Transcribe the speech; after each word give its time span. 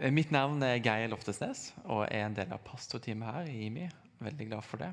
Eh, 0.00 0.12
mitt 0.12 0.30
navn 0.30 0.62
er 0.64 0.80
Geir 0.80 1.10
Loftesnes 1.10 1.70
og 1.84 2.06
er 2.06 2.26
en 2.26 2.36
del 2.36 2.52
av 2.54 2.62
pastorteamet 2.64 3.36
her 3.36 3.50
i 3.50 3.66
IMI. 3.66 3.88
Veldig 4.22 4.46
glad 4.48 4.64
for 4.64 4.82
det. 4.82 4.92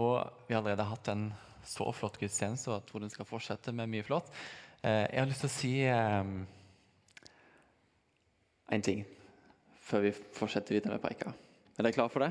Og 0.00 0.16
vi 0.46 0.54
har 0.54 0.62
allerede 0.62 0.86
hatt 0.86 1.10
en 1.12 1.30
så 1.66 1.90
flott 1.92 2.16
gudstjeneste 2.20 2.70
og 2.72 2.86
tror 2.88 3.04
den 3.04 3.12
skal 3.12 3.28
fortsette 3.28 3.74
med 3.76 3.90
mye 3.90 4.06
flott. 4.06 4.30
Eh, 4.80 5.04
jeg 5.10 5.20
har 5.20 5.28
lyst 5.28 5.44
til 5.44 5.50
å 5.50 5.56
si 5.56 5.72
um, 5.90 6.36
en 8.70 8.86
ting 8.86 9.02
før 9.90 10.06
vi 10.06 10.14
fortsetter 10.14 10.78
videre 10.78 10.94
med 10.94 11.02
preika. 11.02 11.34
Er 11.76 11.84
dere 11.84 11.96
klare 11.96 12.12
for 12.14 12.24
det? 12.24 12.30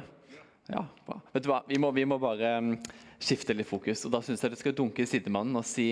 Ja, 0.70 0.86
bra. 1.06 1.20
Vet 1.34 1.46
du 1.46 1.52
hva? 1.52 1.62
Vi 1.68 1.78
må, 1.82 1.92
vi 1.94 2.08
må 2.10 2.18
bare 2.22 2.56
um, 2.64 2.74
skifte 3.22 3.54
litt 3.58 3.70
fokus. 3.70 4.06
og 4.08 4.16
Da 4.16 4.24
syns 4.26 4.42
jeg 4.46 4.56
du 4.56 4.60
skal 4.62 4.78
dunke 4.78 5.06
sidemannen 5.10 5.60
og 5.60 5.68
si 5.68 5.92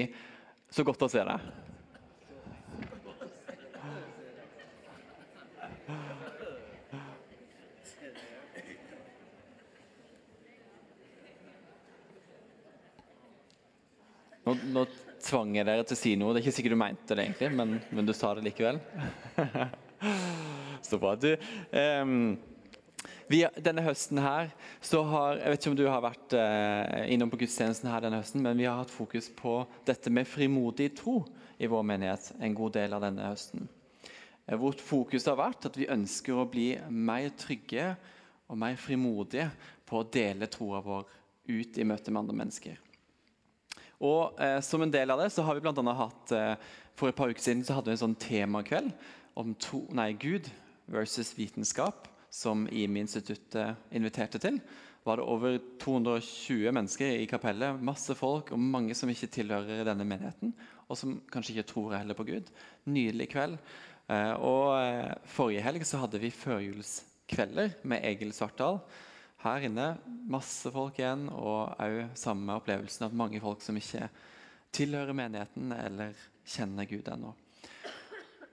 'så 0.68 0.84
godt 0.84 1.06
å 1.06 1.12
se 1.12 1.24
deg'. 1.24 1.66
Nå, 14.48 14.54
nå, 14.72 14.86
tvang 15.28 15.58
jeg 15.58 15.68
dere 15.68 15.84
til 15.84 15.98
å 15.98 16.00
si 16.00 16.12
noe. 16.16 16.32
Det 16.32 16.40
er 16.40 16.46
ikke 16.46 16.56
sikkert 16.56 16.78
du 16.78 16.80
mente 16.80 17.16
det, 17.18 17.24
egentlig, 17.26 17.50
men, 17.58 17.80
men 17.92 18.08
du 18.08 18.14
sa 18.16 18.30
det 18.38 18.46
likevel. 18.46 18.78
så 20.88 21.00
bra. 21.02 21.18
Du, 21.20 21.34
um, 21.76 22.38
vi, 23.28 23.42
denne 23.60 23.84
høsten 23.84 24.22
her 24.23 24.54
så 24.80 25.02
har 25.10 25.42
Jeg 25.42 25.52
vet 25.52 25.60
ikke 25.60 25.73
om 25.73 25.78
du 25.82 25.84
har 25.92 26.06
vært 26.06 26.38
uh, 26.40 27.04
innom 27.12 27.34
på 27.34 27.42
gudstjenesten 27.44 27.92
her 27.92 28.08
denne 28.08 28.22
høsten, 28.22 28.46
men 28.46 28.56
vi 28.56 28.70
har 28.70 28.80
hatt 28.80 28.94
fokus 28.94 29.28
på 29.36 29.58
dette 29.90 30.16
med 30.16 30.32
frimodig 30.32 30.94
tro 30.95 31.20
i 31.59 31.68
vår 31.68 31.84
menighet 31.92 32.32
en 32.40 32.56
god 32.56 32.78
del 32.80 32.95
av 32.95 33.04
denne 33.04 33.28
høsten. 33.28 33.68
Uh, 34.48 34.56
vårt 34.64 34.80
fokus 34.80 35.28
har 35.28 35.42
vært 35.44 35.68
at 35.68 35.76
vi 35.76 35.92
ønsker 35.92 36.40
å 36.40 36.48
bli 36.48 36.70
mer 36.88 37.34
trygge 37.36 37.98
og 38.48 38.64
mer 38.64 38.80
frimodige 38.80 39.52
på 39.84 40.00
å 40.00 40.08
dele 40.08 40.48
troa 40.48 40.80
vår 40.88 41.08
ut 41.52 41.84
i 41.84 41.92
møte 41.92 42.16
med 42.16 42.23
andre 42.23 42.44
mennesker. 42.45 42.84
Og 44.03 44.38
eh, 44.42 44.59
Som 44.62 44.84
en 44.86 44.94
del 44.94 45.09
av 45.09 45.22
det 45.22 45.31
så 45.34 45.45
har 45.45 45.58
vi 45.58 45.64
blant 45.66 45.80
annet 45.81 45.98
hatt 45.98 46.34
eh, 46.36 46.53
For 46.98 47.09
et 47.09 47.17
par 47.17 47.31
uker 47.31 47.44
siden 47.44 47.66
så 47.66 47.78
hadde 47.78 47.90
vi 47.92 47.98
en 47.98 48.04
sånn 48.06 48.20
temakveld 48.22 48.94
om 49.38 49.54
to, 49.62 49.84
nei, 49.94 50.16
Gud 50.17 50.48
versus 50.89 51.36
vitenskap, 51.38 52.08
som 52.34 52.64
IMI-instituttet 52.73 53.94
inviterte 53.94 54.39
til. 54.42 54.58
var 55.06 55.20
det 55.20 55.28
over 55.30 55.59
220 55.80 56.72
mennesker 56.73 57.20
i 57.22 57.28
kapellet. 57.30 57.78
Masse 57.78 58.16
folk 58.17 58.50
og 58.52 58.58
mange 58.59 58.95
som 58.98 59.12
ikke 59.14 59.30
tilhører 59.30 59.86
denne 59.86 60.08
menigheten. 60.09 60.56
Og 60.89 60.98
som 60.98 61.20
kanskje 61.30 61.54
ikke 61.54 61.70
tror 61.70 61.94
heller 62.00 62.17
på 62.17 62.26
Gud. 62.26 62.50
Nydelig 62.89 63.30
kveld. 63.36 63.59
Eh, 64.09 64.34
og 64.42 64.73
eh, 64.82 65.14
Forrige 65.30 65.61
helg 65.67 65.86
så 65.86 66.02
hadde 66.02 66.23
vi 66.23 66.34
førjulskvelder 66.34 67.78
med 67.86 68.09
Egil 68.09 68.34
Svartdal 68.34 68.82
her 69.43 69.67
inne 69.67 69.91
masse 70.27 70.71
folk 70.73 70.97
igjen, 70.99 71.27
og 71.30 71.75
òg 71.83 72.16
samme 72.17 72.55
opplevelsen 72.57 73.07
at 73.07 73.17
mange 73.17 73.41
folk 73.43 73.61
som 73.63 73.77
ikke 73.77 74.09
tilhører 74.75 75.16
menigheten 75.16 75.71
eller 75.75 76.17
kjenner 76.47 76.88
Gud 76.89 77.07
ennå. 77.11 77.33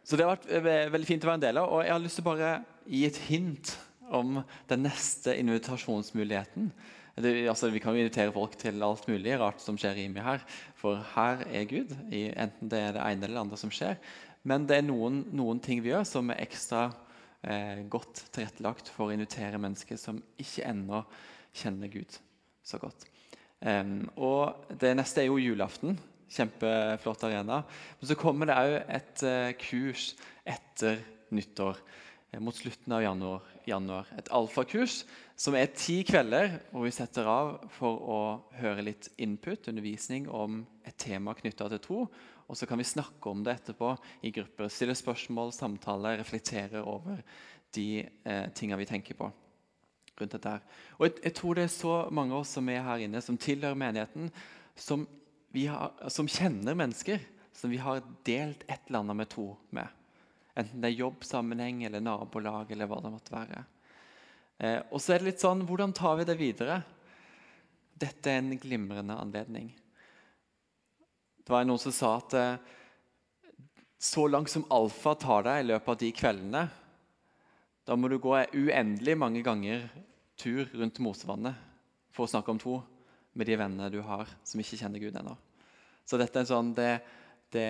Så 0.05 0.19
det 0.19 0.27
har 0.27 0.37
vært 0.37 0.93
veldig 0.93 1.09
fint 1.09 1.25
å 1.25 1.31
være 1.31 1.41
en 1.41 1.47
del 1.47 1.61
av. 1.61 1.71
Og 1.73 1.81
jeg 1.85 1.95
har 1.95 2.03
lyst 2.03 2.21
til 2.21 2.27
å 2.27 2.29
bare 2.29 2.51
gi 2.85 3.07
et 3.09 3.21
hint 3.31 3.73
om 4.13 4.43
den 4.69 4.85
neste 4.85 5.33
invitasjonsmuligheten. 5.41 6.69
Det, 7.15 7.33
altså, 7.49 7.71
vi 7.71 7.81
kan 7.81 7.95
jo 7.95 8.03
invitere 8.03 8.35
folk 8.35 8.57
til 8.61 8.83
alt 8.85 9.07
mulig 9.09 9.37
rart 9.41 9.63
som 9.63 9.79
skjer 9.81 10.03
i 10.03 10.09
meg 10.13 10.27
her. 10.27 10.45
For 10.81 11.01
her 11.15 11.47
er 11.47 11.69
Gud, 11.71 11.95
enten 12.11 12.71
det 12.73 12.81
er 12.81 12.97
det 12.97 13.07
ene 13.07 13.25
eller 13.29 13.39
det 13.39 13.45
andre 13.47 13.61
som 13.61 13.73
skjer. 13.73 13.97
Men 14.45 14.67
det 14.69 14.81
er 14.81 14.85
noen, 14.85 15.23
noen 15.33 15.63
ting 15.63 15.81
vi 15.81 15.93
gjør 15.95 16.05
som 16.09 16.29
er 16.35 16.43
ekstra 16.45 16.89
eh, 16.91 17.04
godt 17.93 18.23
tilrettelagt 18.33 18.89
for 18.93 19.09
å 19.09 19.15
invitere 19.15 19.61
mennesker 19.61 19.99
som 20.01 20.21
ikke 20.41 20.65
ennå 20.71 21.03
kjenner 21.55 21.91
Gud 21.93 22.17
så 22.65 22.81
godt. 22.81 23.05
Og 24.17 24.71
Det 24.81 24.95
neste 24.97 25.23
er 25.23 25.29
jo 25.29 25.41
julaften. 25.41 25.99
Kjempeflott 26.35 27.27
arena. 27.29 27.61
Men 28.01 28.09
så 28.11 28.17
kommer 28.19 28.49
det 28.49 28.57
òg 28.59 28.77
et 28.97 29.25
uh, 29.29 29.51
kurs 29.61 30.07
etter 30.45 31.03
nyttår. 31.35 31.79
Eh, 32.35 32.41
mot 32.41 32.57
slutten 32.57 32.93
av 32.93 33.03
januar. 33.03 33.43
januar. 33.65 34.09
Et 34.19 34.29
alfakurs 34.29 35.05
som 35.37 35.55
er 35.55 35.71
ti 35.73 36.03
kvelder, 36.05 36.59
hvor 36.71 36.85
vi 36.85 36.95
setter 36.95 37.29
av 37.31 37.55
for 37.73 38.01
å 38.03 38.21
høre 38.59 38.85
litt 38.85 39.09
input, 39.17 39.69
undervisning 39.71 40.29
om 40.29 40.65
et 40.85 40.97
tema 40.99 41.35
knytta 41.35 41.69
til 41.73 41.83
tro. 41.83 42.01
Og 42.49 42.59
så 42.59 42.69
kan 42.69 42.81
vi 42.81 42.87
snakke 42.87 43.31
om 43.31 43.45
det 43.45 43.55
etterpå 43.57 43.95
i 44.23 44.33
grupper. 44.35 44.69
Stille 44.69 44.97
spørsmål, 44.99 45.53
samtale, 45.57 46.19
reflektere 46.21 46.83
over 46.85 47.23
de 47.75 48.05
eh, 48.05 48.47
tinga 48.55 48.77
vi 48.81 48.89
tenker 48.89 49.19
på. 49.19 49.31
rundt 50.15 50.31
dette 50.31 50.49
her. 50.49 50.61
Og 50.99 51.09
jeg, 51.09 51.15
jeg, 51.25 51.35
tror 51.35 51.55
det 51.55 51.65
er 51.65 51.73
så 51.75 51.95
mange 52.15 52.35
av 52.35 52.45
oss 52.45 52.53
som 52.55 52.69
er 52.71 52.85
her 52.87 53.03
inne, 53.03 53.23
som 53.25 53.39
tilhører 53.41 53.75
menigheten, 53.75 54.29
som, 54.79 55.09
har, 55.57 56.11
som 56.13 56.29
kjenner 56.31 56.77
mennesker 56.79 57.19
som 57.55 57.71
vi 57.71 57.79
har 57.79 58.03
delt 58.27 58.65
et 58.67 58.81
eller 58.87 58.99
annet 59.05 59.17
med 59.17 59.31
to 59.31 59.47
med. 59.71 59.87
Enten 60.59 60.83
det 60.83 60.91
er 60.91 61.01
jobbsammenheng 61.03 61.85
eller 61.87 62.03
nabolag 62.03 62.71
eller 62.75 62.91
hva 62.91 63.01
det 63.03 63.13
måtte 63.15 63.35
være. 63.35 63.63
Eh, 64.59 64.81
og 64.91 65.03
så 65.03 65.15
er 65.15 65.23
det 65.23 65.33
litt 65.33 65.43
sånn 65.43 65.65
Hvordan 65.67 65.95
tar 65.95 66.19
vi 66.21 66.27
det 66.29 66.37
videre? 66.39 66.81
Dette 67.95 68.31
er 68.31 68.43
en 68.43 68.59
glimrende 68.59 69.17
anledning. 69.19 69.71
Det 71.45 71.53
var 71.53 71.67
noen 71.69 71.81
som 71.81 71.93
sa 71.93 72.15
at 72.17 72.35
eh, 72.41 72.57
så 74.01 74.27
langt 74.29 74.49
som 74.53 74.65
alfa 74.73 75.15
tar 75.21 75.45
deg 75.45 75.61
i 75.61 75.69
løpet 75.69 75.93
av 75.93 76.01
de 76.01 76.11
kveldene, 76.17 76.65
da 77.85 77.97
må 78.01 78.09
du 78.09 78.17
gå 78.17 78.33
uendelig 78.57 79.17
mange 79.21 79.43
ganger 79.45 79.85
tur 80.41 80.71
rundt 80.73 81.01
Mosevannet 81.05 81.57
for 82.15 82.25
å 82.25 82.33
snakke 82.33 82.53
om 82.53 82.61
tro 82.61 82.79
med 83.37 83.49
de 83.49 83.59
vennene 83.61 83.91
du 83.93 84.01
har 84.07 84.31
som 84.47 84.61
ikke 84.61 84.79
kjenner 84.81 85.03
Gud 85.03 85.17
ennå. 85.21 85.35
Så 86.05 86.17
dette 86.21 86.41
er 86.41 86.49
sånn, 86.49 86.73
det, 86.77 86.99
det 87.53 87.69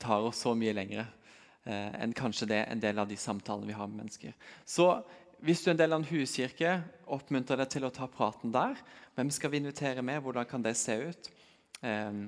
tar 0.00 0.24
oss 0.24 0.40
så 0.44 0.54
mye 0.56 0.72
lenger 0.76 1.04
eh, 1.04 1.90
enn 2.00 2.14
kanskje 2.16 2.48
det 2.54 2.62
en 2.64 2.80
del 2.80 3.00
av 3.02 3.10
de 3.10 3.18
samtalene 3.20 3.68
vi 3.68 3.76
har 3.76 3.90
med 3.90 4.04
mennesker. 4.04 4.32
Så 4.64 4.94
hvis 5.44 5.60
du 5.60 5.70
er 5.70 5.74
en 5.74 5.82
del 5.82 5.92
av 5.92 6.00
en 6.00 6.08
huskirke, 6.12 6.76
oppmuntrer 7.04 7.60
deg 7.60 7.72
til 7.72 7.84
å 7.84 7.92
ta 7.92 8.08
praten 8.08 8.52
der. 8.54 8.80
Hvem 9.16 9.32
skal 9.34 9.52
vi 9.52 9.60
invitere 9.60 10.04
med? 10.06 10.22
Hvordan 10.24 10.48
kan 10.48 10.64
det 10.64 10.76
se 10.78 10.96
ut? 11.10 11.32
Eh, 11.82 12.22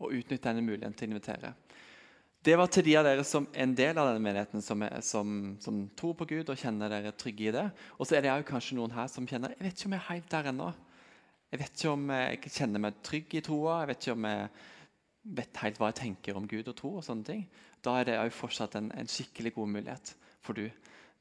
og 0.00 0.12
utnytte 0.12 0.48
denne 0.48 0.64
muligheten 0.64 0.96
til 0.98 1.08
å 1.08 1.12
invitere. 1.12 1.52
Det 2.44 2.58
var 2.60 2.68
til 2.68 2.84
de 2.84 2.96
av 3.00 3.06
dere 3.06 3.22
som 3.24 3.46
er 3.54 3.62
en 3.64 3.76
del 3.76 3.96
av 3.96 4.10
denne 4.10 4.20
menigheten, 4.20 4.60
som, 4.60 4.82
er, 4.84 4.98
som, 5.00 5.54
som 5.64 5.78
tror 5.96 6.12
på 6.18 6.26
Gud 6.28 6.50
og 6.52 6.60
kjenner 6.60 6.92
dere 6.92 7.14
trygge 7.16 7.46
i 7.48 7.54
det. 7.54 7.64
Og 7.96 8.04
så 8.04 8.18
er 8.18 8.26
det 8.26 8.34
kanskje 8.50 8.76
noen 8.76 8.92
her 8.92 9.08
som 9.08 9.24
kjenner 9.28 9.54
jeg 9.54 9.64
vet 9.64 9.78
ikke 9.78 9.88
om 9.88 9.96
jeg 9.96 10.02
er 10.02 10.10
helt 10.10 10.28
der 10.34 10.50
ennå. 10.50 10.66
Jeg 11.54 11.62
vet 11.62 11.78
ikke 11.78 11.94
om 11.94 12.12
jeg 12.12 12.52
kjenner 12.58 12.82
meg 12.84 12.98
trygg 13.06 13.38
i 13.38 13.42
troa. 13.46 13.78
Jeg 13.80 13.90
vet 13.92 14.02
ikke 14.02 14.16
om 14.18 14.28
jeg 14.28 14.50
vet 15.38 15.62
helt 15.62 15.80
hva 15.80 15.90
jeg 15.90 15.98
tenker 16.02 16.36
om 16.36 16.50
Gud 16.50 16.68
og 16.68 16.76
tro. 16.76 16.90
og 16.98 17.06
sånne 17.06 17.28
ting. 17.30 17.46
Da 17.84 17.96
er 18.00 18.10
det 18.10 18.18
fortsatt 18.36 18.76
en, 18.76 18.90
en, 18.92 19.08
skikkelig 19.08 19.54
god 19.54 19.72
mulighet 19.78 20.14
for 20.44 20.58
du 20.58 20.68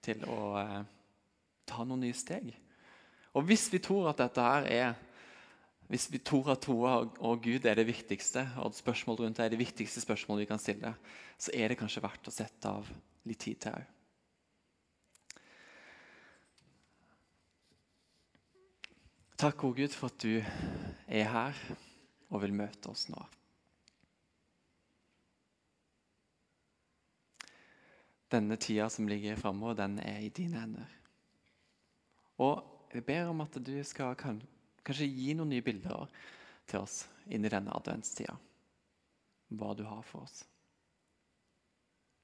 til 0.04 0.26
å 0.28 0.40
eh, 0.60 0.80
ta 1.70 1.86
noen 1.88 2.04
nye 2.04 2.18
steg. 2.18 2.52
Og 3.34 3.48
hvis 3.48 3.70
vi 3.72 3.80
tror 3.84 4.12
at 4.12 4.20
dette 4.20 4.44
her 4.44 4.68
er 4.68 4.98
hvis 5.92 6.08
vi 6.12 6.22
tror 6.24 6.54
at 6.54 6.64
troa 6.64 6.94
og 7.04 7.42
Gud 7.44 7.66
er 7.66 7.76
det 7.76 7.88
viktigste, 7.88 8.46
og 8.64 8.76
spørsmål 8.76 9.20
rundt 9.24 9.38
det 9.38 9.46
er 9.46 9.54
det 9.54 9.60
viktigste 9.60 10.02
spørsmålet 10.02 10.46
vi 10.46 10.52
kan 10.54 10.62
stille, 10.62 10.94
så 11.38 11.52
er 11.54 11.68
det 11.70 11.80
kanskje 11.82 12.04
verdt 12.04 12.30
å 12.30 12.34
sette 12.34 12.72
av 12.72 12.88
litt 13.28 13.42
tid 13.44 13.60
til 13.64 13.76
òg. 13.76 13.92
Takk, 19.44 19.64
O 19.68 19.74
Gud, 19.76 19.92
for 19.92 20.08
at 20.08 20.24
du 20.24 20.38
er 20.40 21.26
her 21.28 21.58
og 22.30 22.46
vil 22.46 22.54
møte 22.56 22.88
oss 22.88 23.10
nå. 23.12 23.20
Denne 28.32 28.56
tida 28.56 28.88
som 28.90 29.10
ligger 29.10 29.36
framover, 29.38 29.76
den 29.82 30.00
er 30.00 30.24
i 30.24 30.32
dine 30.34 30.62
hender. 30.64 30.96
Og 32.42 32.64
jeg 32.94 33.04
ber 33.06 33.34
om 33.34 33.44
at 33.44 33.60
du 33.60 33.76
skal 33.86 34.16
Kanskje 34.84 35.08
gi 35.08 35.34
noen 35.38 35.54
nye 35.54 35.64
bilder 35.64 36.08
til 36.68 36.84
oss 36.84 37.04
inn 37.32 37.46
i 37.46 37.52
denne 37.52 37.72
adventstida. 37.76 38.36
Hva 39.54 39.74
du 39.78 39.84
har 39.88 40.04
for 40.08 40.26
oss. 40.28 40.44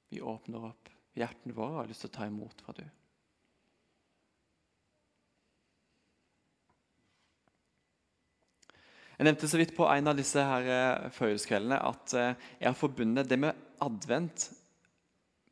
Vi 0.09 0.21
åpner 0.21 0.71
opp 0.71 0.89
hjertene 1.17 1.55
våre 1.55 1.75
og 1.75 1.83
har 1.83 1.91
lyst 1.91 2.03
til 2.05 2.11
å 2.11 2.17
ta 2.17 2.27
imot 2.27 2.63
fra 2.65 2.75
du. 2.77 2.85
Jeg 9.19 9.27
nevnte 9.27 9.49
så 9.51 9.59
vidt 9.59 9.75
på 9.75 9.83
en 9.91 10.07
av 10.07 10.15
disse 10.15 10.39
her 10.39 10.67
eh, 10.71 11.09
førjulskveldene 11.11 11.79
at 11.83 12.13
eh, 12.15 12.45
jeg 12.61 12.69
har 12.69 12.77
forbundet 12.79 13.27
det 13.27 13.35
med 13.43 13.65
advent 13.83 14.45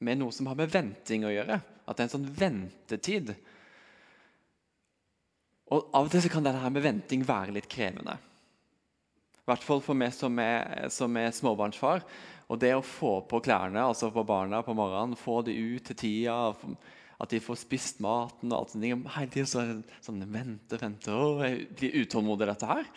med 0.07 0.21
noe 0.21 0.31
som 0.31 0.47
har 0.47 0.55
med 0.55 0.71
venting 0.71 1.25
å 1.27 1.33
gjøre. 1.33 1.57
At 1.83 1.97
det 1.97 2.05
er 2.05 2.07
en 2.07 2.13
sånn 2.13 2.29
ventetid 2.37 3.33
og 5.67 5.89
Av 5.95 6.07
og 6.07 6.11
til 6.13 6.23
så 6.23 6.31
kan 6.31 6.45
dette 6.45 6.61
her 6.61 6.71
med 6.71 6.85
venting 6.85 7.23
være 7.27 7.55
litt 7.57 7.67
krevende. 7.71 8.15
I 8.15 9.49
hvert 9.51 9.63
fall 9.63 9.81
for 9.83 9.95
meg 9.95 10.13
som 10.15 10.39
er, 10.43 10.87
som 10.91 11.15
er 11.19 11.33
småbarnsfar. 11.35 12.05
Og 12.47 12.59
det 12.59 12.73
å 12.75 12.83
få 12.83 13.17
på 13.27 13.41
klærne 13.43 13.83
altså 13.83 14.09
på 14.11 14.23
barna 14.27 14.61
på 14.63 14.75
morgenen, 14.75 15.19
få 15.19 15.41
det 15.43 15.55
ut 15.55 15.83
til 15.89 15.99
tida, 15.99 16.37
at 17.17 17.33
de 17.33 17.41
får 17.43 17.59
spist 17.59 18.01
maten 18.03 18.51
og 18.51 18.57
alt 18.61 18.73
sånt, 18.73 18.87
Hele 19.17 19.31
tiden 19.33 19.49
så, 19.49 19.63
sånn 20.05 20.23
vente, 20.31 20.79
vente, 20.79 21.11
å, 21.11 21.39
jeg 21.43 21.67
blir 21.75 21.97
utålmodig 22.03 22.47
i 22.47 22.51
dette 22.53 22.69
her. 22.71 22.91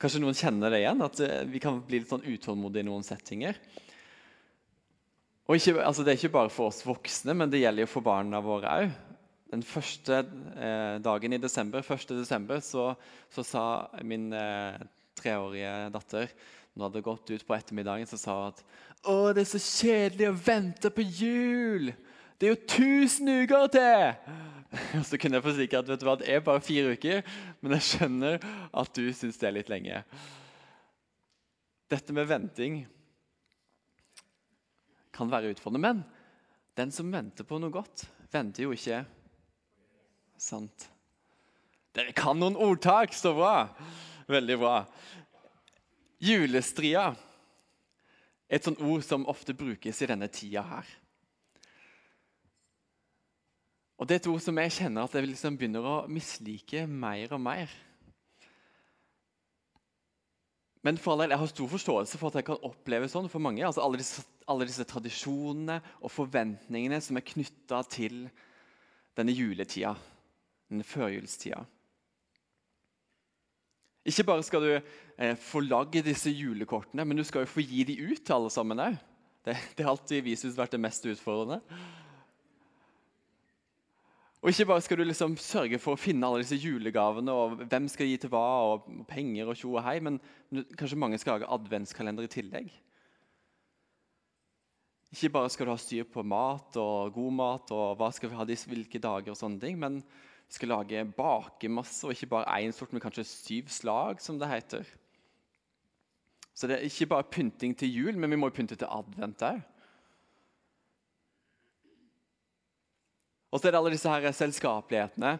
Kanskje 0.00 0.20
noen 0.22 0.36
kjenner 0.36 0.72
det 0.72 0.82
igjen, 0.82 1.04
at 1.04 1.20
eh, 1.24 1.42
vi 1.48 1.60
kan 1.60 1.80
bli 1.84 2.02
litt 2.02 2.12
sånn 2.12 2.24
utålmodige 2.24 2.84
i 2.84 2.88
noen 2.88 3.04
settinger. 3.04 3.58
Og 5.46 5.56
ikke, 5.56 5.76
altså 5.80 6.04
Det 6.04 6.12
er 6.12 6.20
ikke 6.20 6.36
bare 6.36 6.52
for 6.52 6.72
oss 6.72 6.82
voksne, 6.84 7.36
men 7.36 7.52
det 7.52 7.62
gjelder 7.62 7.86
jo 7.86 7.92
for 7.92 8.04
barna 8.04 8.40
våre 8.44 8.72
òg. 8.82 8.96
Den 9.52 9.62
første 9.62 10.24
eh, 10.58 10.96
dagen 11.02 11.36
i 11.36 11.38
desember, 11.38 11.84
1. 11.84 12.08
desember 12.18 12.58
så, 12.64 12.88
så 13.30 13.44
sa 13.46 13.64
min 14.02 14.32
eh, 14.34 14.80
treårige 15.18 15.74
datter 15.94 16.32
når 16.76 16.82
hun 16.82 16.86
hadde 16.90 17.04
gått 17.06 17.30
ut 17.30 17.44
på 17.46 17.54
ettermiddagen, 17.56 18.08
så 18.10 18.18
sa 18.20 18.34
hun 18.36 18.50
at 18.50 18.64
å, 19.06 19.14
det 19.32 19.44
er 19.44 19.48
så 19.48 19.60
kjedelig 19.62 20.26
å 20.28 20.36
vente 20.48 20.90
på 20.92 21.04
jul. 21.04 21.92
Det 22.36 22.48
er 22.48 22.52
jo 22.52 22.58
1000 22.58 23.30
uker 23.44 23.70
til! 23.72 24.02
Og 24.98 25.06
så 25.08 25.20
kunne 25.20 25.38
jeg 25.38 25.46
forsikre 25.46 25.80
at 25.80 25.88
vet 25.88 26.02
du 26.02 26.06
hva, 26.08 26.16
det 26.20 26.28
er 26.28 26.42
bare 26.44 26.64
fire 26.64 26.92
uker, 26.98 27.22
men 27.62 27.76
jeg 27.78 27.86
skjønner 27.86 28.42
at 28.82 28.92
du 28.98 29.06
syns 29.14 29.38
det 29.40 29.48
er 29.48 29.56
litt 29.56 29.72
lenge. 29.72 30.02
Dette 31.88 32.16
med 32.16 32.28
venting 32.28 32.82
kan 35.16 35.30
være 35.32 35.54
utfordrende, 35.54 35.86
men 35.86 36.02
den 36.76 36.92
som 36.92 37.14
venter 37.14 37.46
på 37.48 37.60
noe 37.62 37.72
godt, 37.72 38.04
venter 38.34 38.66
jo 38.66 38.74
ikke 38.74 39.04
sant. 40.40 40.88
Dere 41.96 42.12
kan 42.16 42.38
noen 42.38 42.58
ordtak! 42.60 43.14
Så 43.16 43.32
bra! 43.36 43.68
Veldig 44.28 44.58
bra. 44.60 44.80
Julestria 46.20 47.10
et 48.46 48.66
sånt 48.66 48.80
ord 48.84 49.02
som 49.02 49.26
ofte 49.30 49.54
brukes 49.58 50.00
i 50.02 50.08
denne 50.08 50.28
tida 50.30 50.62
her. 50.66 50.86
Og 53.96 54.06
Det 54.06 54.14
er 54.14 54.20
et 54.20 54.28
ord 54.28 54.42
som 54.44 54.58
jeg 54.60 54.74
kjenner 54.76 55.06
at 55.06 55.14
jeg 55.16 55.26
liksom 55.30 55.56
begynner 55.56 55.86
å 55.88 55.96
mislike 56.10 56.84
mer 56.86 57.32
og 57.32 57.40
mer. 57.40 57.72
Men 60.84 61.00
for 61.02 61.16
alle, 61.16 61.32
jeg 61.32 61.40
har 61.40 61.50
stor 61.50 61.70
forståelse 61.72 62.18
for 62.20 62.30
at 62.30 62.38
jeg 62.38 62.46
kan 62.46 62.66
oppleve 62.68 63.08
sånn 63.10 63.30
for 63.32 63.42
mange. 63.42 63.64
altså 63.66 63.82
Alle 63.82 63.98
disse, 63.98 64.22
alle 64.46 64.68
disse 64.68 64.84
tradisjonene 64.86 65.80
og 65.98 66.12
forventningene 66.12 67.00
som 67.02 67.18
er 67.18 67.26
knytta 67.26 67.80
til 67.90 68.28
denne 69.16 69.34
juletida, 69.34 69.96
førjulstida. 70.86 71.64
Ikke 74.06 74.24
bare 74.28 74.44
skal 74.46 74.62
du 74.62 74.72
eh, 74.76 75.34
få 75.40 75.64
lagd 75.66 75.98
disse 76.06 76.30
julekortene, 76.30 77.04
men 77.04 77.18
du 77.18 77.24
skal 77.26 77.42
jo 77.42 77.50
få 77.50 77.64
gi 77.66 77.82
de 77.88 77.98
ut 78.06 78.22
til 78.22 78.36
alle 78.36 78.52
sammen 78.54 78.82
òg. 78.82 78.98
Det, 79.46 79.56
det 79.78 79.86
har 79.86 79.94
alltid 79.94 80.24
vist 80.26 80.46
seg 80.46 80.58
vært 80.58 80.74
det 80.74 80.82
mest 80.82 81.06
utfordrende. 81.06 81.60
Og 84.46 84.52
ikke 84.52 84.68
bare 84.70 84.82
skal 84.84 85.00
du 85.00 85.08
liksom 85.08 85.34
sørge 85.42 85.78
for 85.82 85.96
å 85.96 85.98
finne 85.98 86.28
alle 86.28 86.44
disse 86.44 86.58
julegavene, 86.60 87.32
og 87.34 87.64
hvem 87.66 87.88
skal 87.90 88.06
gi 88.06 88.18
til 88.22 88.30
hva, 88.30 88.46
og 88.76 88.84
penger 89.10 89.50
og 89.50 89.58
tjo 89.58 89.72
og 89.72 89.82
hei, 89.82 89.96
men 89.98 90.20
kanskje 90.78 90.98
mange 91.02 91.18
skal 91.18 91.40
lage 91.40 91.48
adventskalender 91.56 92.28
i 92.28 92.30
tillegg. 92.30 92.68
Ikke 95.16 95.32
bare 95.34 95.50
skal 95.50 95.66
du 95.66 95.72
ha 95.72 95.80
styr 95.80 96.06
på 96.12 96.22
mat 96.26 96.78
og 96.78 97.14
god 97.14 97.34
mat 97.34 97.74
og 97.74 97.98
hva 97.98 98.12
skal 98.14 98.30
vi 98.30 98.38
ha 98.38 98.46
disse, 98.46 98.70
hvilke 98.70 99.02
dager, 99.02 99.32
og 99.32 99.40
sånne 99.40 99.62
ting, 99.62 99.80
men 99.82 99.98
vi 100.46 100.54
skal 100.54 100.70
lage 100.70 101.04
bakemasse, 101.16 102.06
og 102.06 102.14
ikke 102.14 102.30
bare 102.36 102.60
én 102.62 102.72
sort, 102.72 102.92
men 102.94 103.02
kanskje 103.02 103.26
syv 103.26 103.70
slag, 103.72 104.20
som 104.22 104.38
det 104.38 104.50
heter. 104.50 104.86
Så 106.54 106.68
det 106.68 106.78
er 106.78 106.86
ikke 106.86 107.10
bare 107.10 107.28
pynting 107.28 107.74
til 107.76 107.92
jul, 107.92 108.16
men 108.16 108.30
vi 108.30 108.38
må 108.40 108.48
pynte 108.54 108.78
til 108.78 108.88
advent 108.88 109.42
òg. 109.44 109.58
Og 113.52 113.60
så 113.60 113.68
er 113.68 113.74
det 113.74 113.78
alle 113.80 113.92
disse 113.94 114.10
her 114.10 114.32
selskapelighetene 114.36 115.36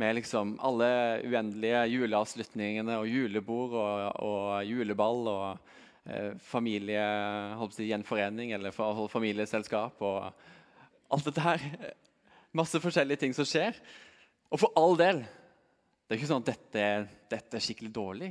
med 0.00 0.16
liksom 0.16 0.54
alle 0.64 0.88
uendelige 1.28 1.82
juleavslutningene 1.92 2.96
og 2.98 3.08
julebord 3.08 3.74
og, 3.78 4.22
og 4.24 4.64
juleball 4.66 5.28
og 5.30 5.72
eh, 6.06 6.38
familie, 6.40 7.04
si, 7.74 7.88
gjenforening 7.90 8.54
eller 8.56 8.74
familieselskap 9.12 10.00
og 10.02 10.30
alt 11.10 11.28
dette 11.28 11.44
her. 11.44 11.66
Masse 12.56 12.80
forskjellige 12.82 13.26
ting 13.26 13.36
som 13.36 13.46
skjer. 13.46 13.76
Og 14.50 14.58
for 14.58 14.74
all 14.78 14.96
del 14.98 15.22
Det 15.22 16.14
er 16.14 16.18
ikke 16.18 16.30
sånn 16.32 16.42
at 16.42 16.50
dette, 16.50 16.86
dette 17.30 17.56
er 17.56 17.62
skikkelig 17.62 17.92
dårlig. 17.94 18.30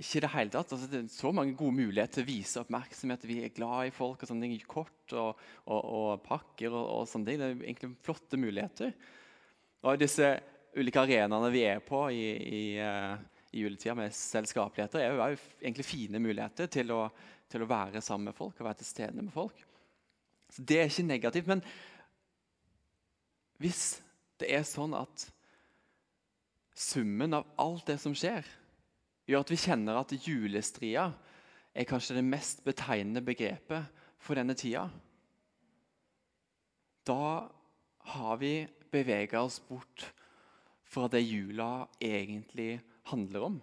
Ikke 0.00 0.18
i 0.18 0.22
det 0.24 0.30
hele 0.32 0.50
tatt. 0.50 0.72
Altså, 0.74 0.88
det 0.90 0.98
er 1.04 1.12
så 1.12 1.30
mange 1.34 1.54
gode 1.54 1.76
muligheter 1.76 2.16
til 2.16 2.24
å 2.24 2.30
vise 2.30 2.62
oppmerksomhet. 2.64 3.26
Vi 3.28 3.36
er 3.44 3.52
glad 3.54 3.90
i 3.90 3.92
folk. 3.94 4.22
og 4.22 4.30
sånne 4.30 4.48
ting, 4.48 4.64
Kort 4.66 5.14
og, 5.14 5.38
og, 5.66 5.80
og 5.84 6.24
pakker 6.24 6.72
og, 6.72 6.82
og, 6.82 7.04
sånne 7.10 7.28
ting. 7.28 7.38
Det 7.38 7.46
er 7.46 7.60
egentlig 7.60 7.92
flotte 8.02 8.40
muligheter. 8.42 8.90
Og 9.86 10.02
disse 10.02 10.32
ulike 10.74 11.04
arenaene 11.04 11.52
vi 11.54 11.62
er 11.68 11.78
på 11.84 12.02
i, 12.14 12.26
i, 12.58 12.62
uh, 12.82 13.14
i 13.54 13.62
juletida 13.64 13.94
med 13.98 14.14
selskapeligheter, 14.14 15.02
er 15.02 15.14
jo 15.14 15.40
egentlig 15.60 15.86
fine 15.86 16.22
muligheter 16.22 16.70
til 16.70 16.90
å, 16.94 17.04
til 17.50 17.64
å, 17.64 17.70
være 17.70 18.02
sammen 18.02 18.30
med 18.30 18.38
folk 18.38 18.58
og 18.58 18.66
være 18.66 18.82
til 18.82 18.90
stede 18.90 19.22
med 19.22 19.32
folk. 19.34 19.62
Så 20.50 20.66
Det 20.66 20.78
er 20.80 20.90
ikke 20.90 21.06
negativt. 21.06 21.50
Men 21.50 21.62
hvis 23.62 24.00
det 24.40 24.50
er 24.56 24.66
sånn 24.66 24.94
at 24.96 25.26
summen 26.80 27.36
av 27.36 27.48
alt 27.60 27.86
det 27.90 27.98
som 28.00 28.14
skjer, 28.16 28.46
gjør 29.28 29.44
at 29.44 29.52
vi 29.52 29.60
kjenner 29.60 30.00
at 30.00 30.14
julestria 30.24 31.10
er 31.70 31.88
kanskje 31.88 32.16
det 32.18 32.26
mest 32.26 32.64
betegnende 32.66 33.22
begrepet 33.24 34.06
for 34.20 34.38
denne 34.38 34.56
tida. 34.58 34.88
Da 37.06 37.48
har 38.14 38.40
vi 38.40 38.54
bevega 38.90 39.42
oss 39.44 39.60
bort 39.68 40.08
fra 40.90 41.06
det 41.10 41.22
jula 41.22 41.86
egentlig 42.02 42.80
handler 43.12 43.46
om. 43.46 43.60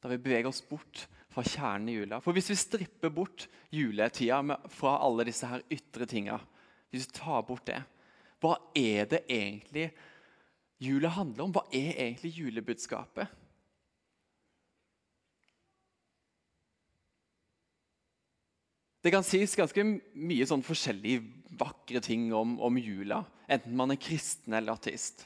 Da 0.00 0.10
vi 0.10 0.18
beveger 0.18 0.48
oss 0.48 0.62
bort 0.66 1.04
fra 1.30 1.44
kjernen 1.46 1.90
i 1.92 1.98
jula. 1.98 2.18
For 2.24 2.34
hvis 2.34 2.50
vi 2.50 2.58
stripper 2.58 3.12
bort 3.14 3.46
juletida 3.70 4.40
fra 4.72 4.96
alle 5.04 5.28
disse 5.28 5.46
her 5.46 5.62
ytre 5.70 6.08
tinga, 6.10 6.40
hvis 6.90 7.06
du 7.06 7.14
tar 7.16 7.42
bort 7.46 7.66
det, 7.70 7.80
hva 8.40 8.56
er 8.76 9.06
det 9.10 9.24
egentlig 9.28 9.90
jula 10.80 11.10
handler 11.12 11.44
om? 11.44 11.52
Hva 11.54 11.66
er 11.68 11.92
egentlig 11.92 12.32
julebudskapet? 12.38 13.36
Det 19.00 19.12
kan 19.14 19.24
sies 19.24 19.56
ganske 19.56 19.80
mye 19.80 20.46
sånn 20.48 20.64
forskjellige 20.64 21.22
vakre 21.60 22.02
ting 22.04 22.28
om, 22.36 22.58
om, 22.60 22.76
jula, 22.76 23.22
enten 23.48 23.76
man 23.76 23.94
er 23.94 24.00
kristen 24.00 24.56
eller 24.56 24.76
artist. 24.76 25.24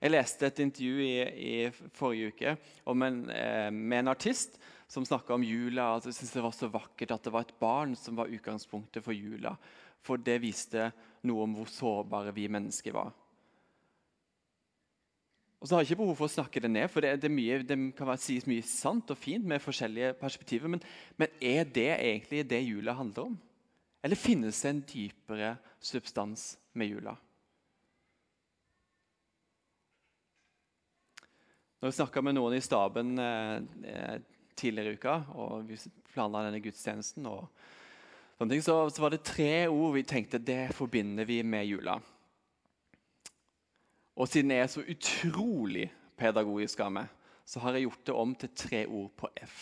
Jeg 0.00 0.14
leste 0.14 0.48
et 0.48 0.62
intervju 0.64 1.04
i, 1.04 1.18
i 1.22 1.90
forrige 1.94 2.32
uke 2.32 2.54
en, 2.90 3.18
eh, 3.30 3.68
med 3.70 3.98
en 4.00 4.10
artist 4.14 4.56
som 4.90 5.04
snakka 5.06 5.36
om 5.36 5.44
jula. 5.44 5.92
og 5.92 6.08
jeg 6.08 6.16
syntes 6.16 6.32
det 6.34 6.44
var 6.44 6.56
så 6.56 6.70
vakkert 6.72 7.14
at 7.14 7.28
det 7.28 7.32
var 7.32 7.46
et 7.46 7.54
barn 7.60 7.94
som 7.96 8.16
var 8.16 8.32
utgangspunktet 8.32 9.04
for 9.04 9.14
jula. 9.14 9.54
For 10.02 10.18
det 10.18 10.40
viste 10.42 10.90
noe 11.26 11.44
om 11.46 11.56
hvor 11.56 11.70
sårbare 11.70 12.34
vi 12.34 12.48
mennesker 12.50 12.94
var. 12.96 13.12
Og 15.62 15.68
så 15.68 15.76
har 15.76 15.84
jeg 15.84 15.92
ikke 15.92 16.00
behov 16.00 16.16
for 16.18 16.26
å 16.26 16.32
snakke 16.32 16.60
det 16.64 16.72
ned, 16.74 16.88
for 16.90 17.04
det, 17.04 17.12
det, 17.22 17.28
mye, 17.30 17.60
det 17.62 17.76
kan 17.94 18.08
være, 18.08 18.18
sies 18.18 18.48
mye 18.50 18.64
sant 18.66 19.12
og 19.14 19.18
fint 19.18 19.46
med 19.46 19.62
forskjellige 19.62 20.16
perspektiver. 20.18 20.72
Men, 20.72 20.82
men, 21.14 21.30
er 21.38 21.68
det 21.70 21.92
egentlig 21.94 22.42
det 22.50 22.64
jula 22.64 22.96
handler 22.98 23.28
om? 23.28 23.36
Eller 24.02 24.18
finnes 24.18 24.58
det 24.58 24.72
en 24.72 24.80
dypere 24.90 25.52
substans 25.78 26.56
med 26.74 26.90
jula? 26.90 27.14
Når 31.78 31.92
vi 31.92 31.98
snakka 32.00 32.24
med 32.26 32.34
noen 32.40 32.58
i 32.58 32.62
staben 32.62 33.14
eh, 33.22 33.54
eh, 33.92 34.18
tidligere 34.58 34.96
i 34.96 34.98
uka, 34.98 35.14
og 35.38 35.70
vi 35.70 35.78
planla 36.10 36.42
denne 36.48 36.62
gudstjenesten 36.62 37.30
og 37.30 37.46
ting, 38.50 38.62
så, 38.64 38.90
så, 38.90 39.02
var 39.02 39.12
det 39.12 39.24
tre 39.26 39.68
ord 39.68 39.94
vi 39.96 40.04
tenkte 40.08 40.40
det 40.40 40.72
forbinder 40.76 41.26
vi 41.28 41.42
med 41.44 41.66
jula. 41.68 41.98
Og 44.16 44.28
siden 44.28 44.52
jeg 44.52 44.64
er 44.64 44.70
så 44.72 44.84
utrolig 44.84 45.88
pedagogisk 46.20 46.80
av 46.84 46.92
meg, 46.96 47.10
så 47.44 47.62
har 47.62 47.76
jeg 47.76 47.86
gjort 47.88 48.06
det 48.06 48.16
om 48.22 48.34
til 48.38 48.52
tre 48.56 48.82
ord 48.86 49.10
på 49.18 49.30
F. 49.42 49.58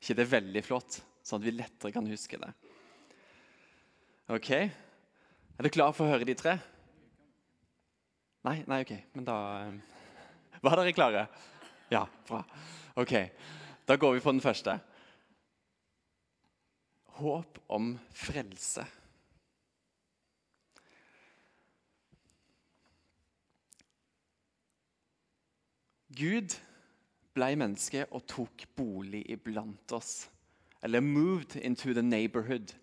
ikke 0.00 0.16
det 0.16 0.24
er 0.24 0.32
veldig 0.36 0.62
flott, 0.64 0.98
sånn 1.26 1.40
at 1.40 1.46
vi 1.46 1.54
lettere 1.56 1.94
kan 1.94 2.08
huske 2.08 2.40
det? 2.40 2.50
Ok? 4.32 4.50
Er 4.56 5.62
dere 5.64 5.72
klare 5.74 5.94
for 5.96 6.06
å 6.06 6.14
høre 6.14 6.26
de 6.28 6.34
tre? 6.38 6.56
Nei, 8.46 8.60
nei, 8.70 8.82
ok. 8.84 8.92
Men 9.16 9.26
da 9.26 9.36
eh, 9.60 9.78
Var 10.64 10.80
dere 10.80 10.94
klare? 10.96 11.24
Ja, 11.90 12.06
bra. 12.28 12.42
Ok, 12.96 13.14
Da 13.86 13.96
går 13.96 14.16
vi 14.16 14.22
på 14.24 14.32
den 14.32 14.42
første 14.42 14.80
håp 17.16 17.58
om 17.72 17.94
frelse. 18.12 18.84
Gud 26.16 26.54
ble 27.36 27.50
menneske 27.60 28.06
og 28.08 28.24
tok 28.30 28.64
bolig 28.78 29.24
iblant 29.32 29.92
oss. 29.92 30.28
Eller 30.82 31.00
'moved 31.00 31.56
into 31.56 31.92
the 31.92 32.02
neighborhood', 32.02 32.74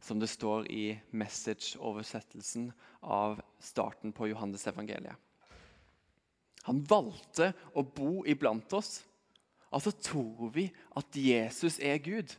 som 0.00 0.20
det 0.20 0.28
står 0.28 0.66
i 0.70 0.98
message-oversettelsen 1.10 2.72
av 3.02 3.40
starten 3.60 4.12
på 4.12 4.28
Johannes 4.28 4.66
evangeliet. 4.66 5.16
Han 6.62 6.82
valgte 6.88 7.52
å 7.74 7.82
bo 7.82 8.24
iblant 8.26 8.72
oss. 8.72 9.04
Altså 9.72 9.90
tror 9.90 10.50
vi 10.50 10.70
at 10.96 11.16
Jesus 11.16 11.78
er 11.78 11.98
Gud, 11.98 12.36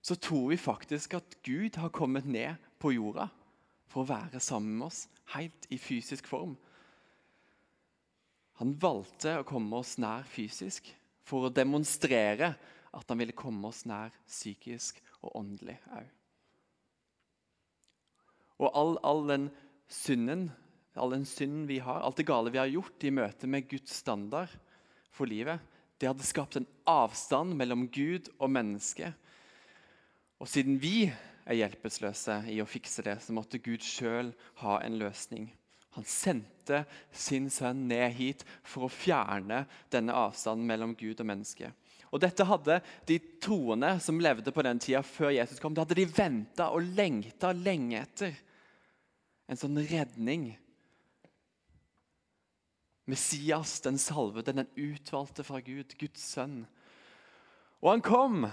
så 0.00 0.16
tror 0.16 0.48
vi 0.50 0.56
faktisk 0.60 1.14
at 1.18 1.36
Gud 1.44 1.76
har 1.76 1.92
kommet 1.92 2.26
ned 2.28 2.56
på 2.80 2.94
jorda 2.96 3.28
for 3.90 4.02
å 4.02 4.10
være 4.10 4.40
sammen 4.42 4.78
med 4.78 4.88
oss, 4.88 5.04
helt 5.34 5.66
i 5.70 5.78
fysisk 5.80 6.28
form. 6.30 6.54
Han 8.60 8.76
valgte 8.80 9.38
å 9.40 9.46
komme 9.48 9.80
oss 9.80 9.96
nær 10.00 10.26
fysisk 10.28 10.88
for 11.26 11.46
å 11.46 11.54
demonstrere 11.54 12.54
at 12.90 13.10
han 13.10 13.20
ville 13.20 13.36
komme 13.36 13.70
oss 13.70 13.84
nær 13.88 14.12
psykisk 14.28 14.98
og 15.20 15.36
åndelig 15.42 15.76
òg. 15.94 16.08
Og 18.60 18.76
all, 18.76 18.96
all, 19.06 19.22
den 19.28 19.46
synden, 19.88 20.50
all 20.92 21.14
den 21.14 21.24
synden 21.28 21.64
vi 21.70 21.78
har, 21.80 22.02
alt 22.04 22.18
det 22.20 22.28
gale 22.28 22.52
vi 22.52 22.60
har 22.60 22.68
gjort 22.68 23.06
i 23.08 23.12
møte 23.14 23.48
med 23.48 23.68
Guds 23.70 23.94
standard 24.02 24.52
for 25.14 25.30
livet, 25.30 25.62
det 26.00 26.08
hadde 26.10 26.26
skapt 26.28 26.58
en 26.60 26.68
avstand 26.88 27.56
mellom 27.56 27.86
Gud 27.92 28.28
og 28.38 28.52
menneske. 28.52 29.14
Og 30.40 30.48
siden 30.48 30.80
vi 30.80 31.04
er 31.10 31.58
hjelpeløse 31.58 32.40
i 32.48 32.60
å 32.62 32.68
fikse 32.68 33.04
det, 33.04 33.18
så 33.20 33.34
måtte 33.36 33.60
Gud 33.62 33.84
sjøl 33.84 34.32
ha 34.62 34.78
en 34.84 34.96
løsning. 35.00 35.50
Han 35.98 36.06
sendte 36.06 36.84
sin 37.10 37.48
sønn 37.50 37.82
ned 37.90 38.14
hit 38.14 38.44
for 38.62 38.86
å 38.86 38.92
fjerne 38.92 39.64
denne 39.92 40.14
avstanden 40.14 40.68
mellom 40.68 40.94
Gud 40.98 41.20
og 41.20 41.28
menneske. 41.28 41.72
Og 42.10 42.22
Dette 42.22 42.46
hadde 42.46 42.78
de 43.06 43.18
troende 43.42 43.92
som 44.02 44.18
levde 44.22 44.54
på 44.54 44.64
den 44.66 44.80
tida 44.82 45.02
før 45.06 45.34
Jesus 45.34 45.60
kom, 45.62 45.74
det 45.74 45.84
hadde 45.84 45.98
de 45.98 46.06
venta 46.10 46.70
og 46.74 46.86
lengta 46.96 47.52
lenge 47.54 48.00
etter. 48.00 48.34
En 49.50 49.58
sånn 49.58 49.78
redning. 49.90 50.52
Messias, 53.10 53.80
den 53.82 53.98
salvede, 53.98 54.54
den 54.54 54.70
utvalgte 54.78 55.42
fra 55.46 55.58
Gud, 55.66 55.96
Guds 55.98 56.22
sønn. 56.22 56.62
Og 57.82 57.96
han 57.96 58.04
kom. 58.06 58.44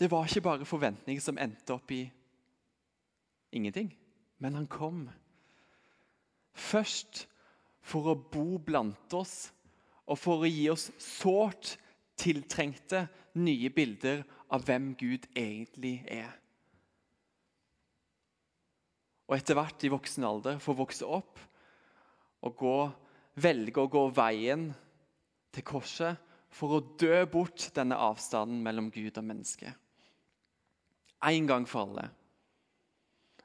Det 0.00 0.08
var 0.08 0.24
ikke 0.24 0.40
bare 0.40 0.64
forventninger 0.64 1.20
som 1.20 1.38
endte 1.38 1.74
opp 1.76 1.92
i 1.92 2.06
ingenting. 3.52 3.90
Men 4.40 4.56
han 4.56 4.68
kom 4.70 5.04
først 6.56 7.26
for 7.84 8.08
å 8.08 8.16
bo 8.16 8.56
blant 8.64 9.12
oss 9.16 9.50
og 10.10 10.18
for 10.18 10.42
å 10.42 10.48
gi 10.48 10.64
oss 10.72 10.88
sårt 11.00 11.76
tiltrengte 12.20 13.04
nye 13.40 13.70
bilder 13.72 14.24
av 14.50 14.64
hvem 14.66 14.94
Gud 14.98 15.28
egentlig 15.36 16.00
er. 16.08 16.32
Og 19.30 19.36
etter 19.36 19.54
hvert 19.54 19.84
i 19.86 19.92
voksen 19.92 20.26
alder 20.26 20.58
få 20.62 20.74
vokse 20.78 21.06
opp 21.06 21.38
og 22.40 22.56
gå, 22.58 22.78
velge 23.38 23.84
å 23.84 23.92
gå 23.92 24.08
veien 24.16 24.70
til 25.54 25.66
korset 25.66 26.18
for 26.50 26.74
å 26.74 26.82
dø 26.98 27.20
bort 27.30 27.68
denne 27.76 28.00
avstanden 28.00 28.64
mellom 28.64 28.88
Gud 28.90 29.14
og 29.20 29.28
menneske. 29.28 29.70
En 31.26 31.46
gang 31.46 31.68
for 31.68 31.84
alle. 31.84 32.08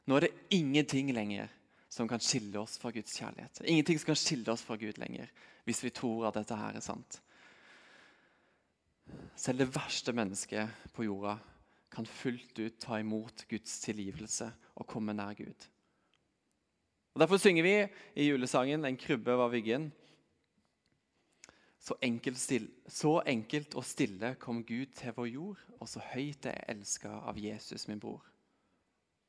Nå 0.05 0.15
er 0.15 0.27
det 0.27 0.35
ingenting 0.53 1.11
lenger 1.13 1.49
som 1.89 2.07
kan 2.07 2.21
skille 2.23 2.59
oss 2.59 2.77
fra 2.79 2.91
Guds 2.91 3.17
kjærlighet. 3.17 3.61
Ingenting 3.65 3.99
som 3.99 4.11
kan 4.11 4.19
skille 4.19 4.51
oss 4.51 4.63
fra 4.63 4.77
Gud 4.79 4.99
lenger, 5.01 5.31
hvis 5.65 5.83
vi 5.83 5.93
tror 5.95 6.27
at 6.27 6.37
dette 6.37 6.57
her 6.59 6.77
er 6.77 6.83
sant. 6.83 7.19
Selv 9.35 9.61
det 9.61 9.73
verste 9.75 10.13
mennesket 10.15 10.91
på 10.95 11.05
jorda 11.07 11.37
kan 11.93 12.07
fullt 12.09 12.59
ut 12.59 12.79
ta 12.81 12.99
imot 12.99 13.45
Guds 13.49 13.79
tilgivelse 13.83 14.49
og 14.75 14.87
komme 14.87 15.15
nær 15.15 15.35
Gud. 15.37 15.67
Og 17.15 17.21
Derfor 17.23 17.39
synger 17.39 17.63
vi 17.63 17.75
i 18.15 18.27
julesangen 18.27 18.85
'En 18.85 18.97
krybbe 18.97 19.31
var 19.31 19.49
vyggen'. 19.49 19.91
Så 21.85 21.93
enkelt, 22.01 22.39
stille, 22.41 22.71
så 22.89 23.19
enkelt, 23.29 23.75
og 23.77 23.85
stille 23.85 24.31
kom 24.41 24.63
Gud 24.65 24.95
til 24.97 25.13
vår 25.13 25.27
jord, 25.29 25.59
og 25.79 25.89
så 25.89 26.01
høyt 26.15 26.47
er 26.49 26.63
elska 26.73 27.11
av 27.29 27.37
Jesus, 27.37 27.85
min 27.87 28.01
bror. 28.01 28.23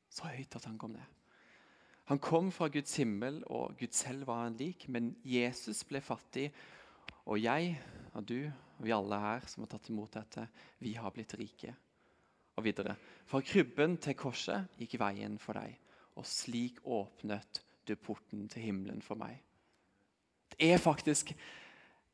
Så 0.09 0.25
høyt 0.25 0.55
at 0.57 0.65
han 0.65 0.79
kom 0.81 0.95
ned. 0.95 1.17
Han 2.09 2.21
kom 2.23 2.49
fra 2.55 2.69
Guds 2.73 2.95
himmel, 2.97 3.43
og 3.45 3.75
Gud 3.77 3.93
selv 3.93 4.25
var 4.27 4.45
han 4.45 4.57
lik, 4.57 4.87
men 4.89 5.11
Jesus 5.27 5.83
ble 5.85 6.01
fattig. 6.01 6.47
Og 7.27 7.37
jeg 7.43 7.75
og 8.15 8.25
du 8.25 8.39
og 8.47 8.85
vi 8.85 8.93
alle 8.95 9.19
her 9.21 9.45
som 9.49 9.65
har 9.65 9.71
tatt 9.75 9.91
imot 9.91 10.17
dette, 10.17 10.47
vi 10.79 10.95
har 10.97 11.13
blitt 11.13 11.35
rike. 11.37 11.75
Og 12.57 12.65
videre. 12.65 12.95
Fra 13.29 13.41
krybben 13.45 13.99
til 14.01 14.17
korset 14.17 14.79
gikk 14.79 14.97
veien 15.01 15.37
for 15.41 15.59
deg, 15.59 15.75
og 16.17 16.25
slik 16.25 16.81
åpnet 16.85 17.61
du 17.85 17.93
porten 18.01 18.47
til 18.49 18.65
himmelen 18.69 19.03
for 19.05 19.19
meg. 19.19 19.37
Det 20.55 20.71
er 20.71 20.81
faktisk 20.81 21.35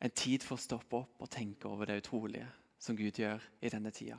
en 0.04 0.12
tid 0.12 0.44
for 0.44 0.60
å 0.60 0.64
stoppe 0.64 1.00
opp 1.00 1.24
og 1.24 1.32
tenke 1.32 1.70
over 1.70 1.88
det 1.88 2.02
utrolige 2.02 2.50
som 2.84 2.98
Gud 3.00 3.20
gjør 3.20 3.44
i 3.64 3.72
denne 3.72 3.92
tida. 3.96 4.18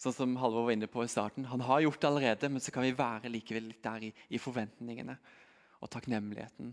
Sånn 0.00 0.14
som 0.16 0.38
Halvor 0.40 0.66
var 0.66 0.74
inne 0.74 0.88
på 0.90 1.04
i 1.04 1.10
starten. 1.10 1.44
Han 1.46 1.62
har 1.62 1.84
gjort 1.84 2.00
det 2.02 2.08
allerede, 2.08 2.48
men 2.50 2.64
så 2.64 2.72
kan 2.74 2.82
vi 2.82 2.94
være 2.96 3.30
likevel 3.30 3.68
der 3.84 4.08
i, 4.08 4.10
i 4.34 4.40
forventningene 4.40 5.14
og 5.82 5.92
takknemligheten 5.92 6.72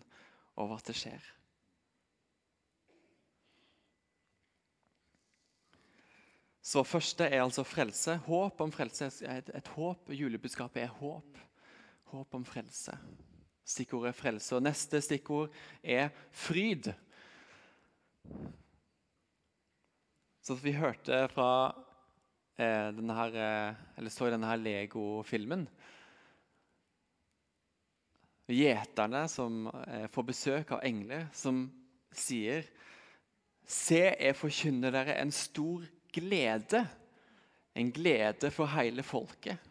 over 0.57 0.79
at 0.79 0.89
det 0.89 0.95
skjer. 0.97 1.27
Så 6.69 6.83
første 6.85 7.27
er 7.27 7.43
altså 7.43 7.65
frelse. 7.65 8.15
Håp 8.25 8.61
om 8.61 8.71
frelse. 8.73 9.11
Et, 9.25 9.51
et 9.57 9.71
håp, 9.75 10.09
Julebudskapet 10.13 10.83
er 10.85 10.97
håp. 10.99 11.39
Håp 12.13 12.35
om 12.37 12.45
frelse. 12.45 12.95
Stikkordet 13.67 14.13
er 14.13 14.17
frelse. 14.17 14.55
Og 14.57 14.63
neste 14.65 15.01
stikkord 15.03 15.53
er 15.83 16.09
fryd. 16.31 16.91
Så 20.43 20.57
vi 20.57 20.73
hørte 20.73 21.27
fra 21.29 21.51
eh, 22.57 22.89
denne 22.95 23.15
her, 23.17 23.35
eh, 23.37 23.81
eller 23.99 24.13
så 24.13 24.29
i 24.29 24.33
denne 24.33 24.55
Lego-filmen. 24.57 25.67
Gjeterne 28.49 29.27
som 29.29 29.67
eh, 29.69 30.07
får 30.09 30.25
besøk 30.31 30.71
av 30.73 30.85
engler, 30.87 31.27
som 31.37 31.67
sier 32.09 32.65
Se, 33.69 33.99
jeg 34.01 34.33
forkynner 34.33 34.89
dere 34.95 35.19
en 35.21 35.29
stor 35.29 35.83
glede. 36.09 36.81
En 37.77 37.91
glede 37.93 38.49
for 38.49 38.71
hele 38.73 39.05
folket. 39.05 39.68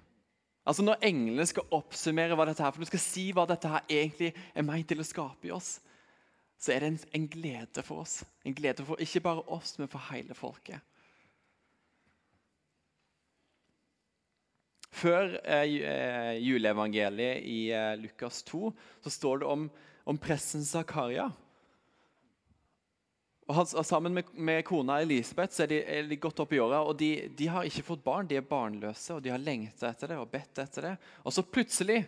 Altså 0.68 0.84
Når 0.84 1.00
englene 1.08 1.46
skal 1.48 1.70
oppsummere 1.72 2.37
hva 2.37 2.44
dette 2.44 2.60
her, 2.60 2.75
for 2.75 2.84
de 2.84 2.90
skal 2.90 3.00
si 3.00 3.30
hva 3.32 3.46
dette 3.48 3.70
her 3.72 3.87
egentlig 3.88 4.34
er 4.52 4.66
meint 4.68 4.88
til 4.90 5.00
å 5.00 5.06
skape 5.06 5.48
i 5.48 5.54
oss, 5.54 5.78
så 6.60 6.75
er 6.75 6.82
det 6.82 6.90
en, 6.90 6.98
en 7.16 7.26
glede 7.32 7.84
for 7.87 8.02
oss. 8.02 8.20
En 8.44 8.56
glede 8.56 8.84
for 8.84 9.00
ikke 9.00 9.22
bare 9.25 9.46
oss, 9.54 9.78
men 9.80 9.88
for 9.88 10.10
hele 10.10 10.37
folket. 10.37 10.84
Før 14.98 15.37
eh, 15.44 15.76
eh, 15.87 16.37
juleevangeliet 16.42 17.44
i 17.46 17.58
eh, 17.72 17.94
Lukas 18.00 18.42
2 18.48 18.72
så 19.04 19.12
står 19.14 19.42
det 19.42 19.50
om, 19.52 19.68
om 20.08 20.18
presten 20.18 20.64
Zakaria. 20.66 21.28
Og 23.49 23.87
sammen 23.87 24.12
med, 24.12 24.28
med, 24.37 24.61
kona 24.69 24.99
Elisabeth 25.00 25.57
så 25.57 25.64
er 25.64 25.71
de, 25.71 25.78
er 25.81 26.09
de 26.09 26.19
gått 26.21 26.40
opp 26.43 26.50
i 26.52 26.61
åra. 26.61 26.83
og 26.85 26.99
de, 27.00 27.31
de, 27.33 27.47
har 27.49 27.64
ikke 27.64 27.87
fått 27.87 28.05
barn, 28.05 28.28
de 28.28 28.37
er 28.37 28.45
barnløse, 28.45 29.14
og 29.14 29.23
de 29.25 29.33
har 29.33 29.40
lengta 29.40 29.88
etter 29.88 30.12
det 30.12 30.19
og 30.21 30.28
bedt 30.33 30.61
etter 30.61 30.90
det. 30.90 30.95
Og 31.25 31.33
så 31.33 31.45
plutselig 31.45 32.02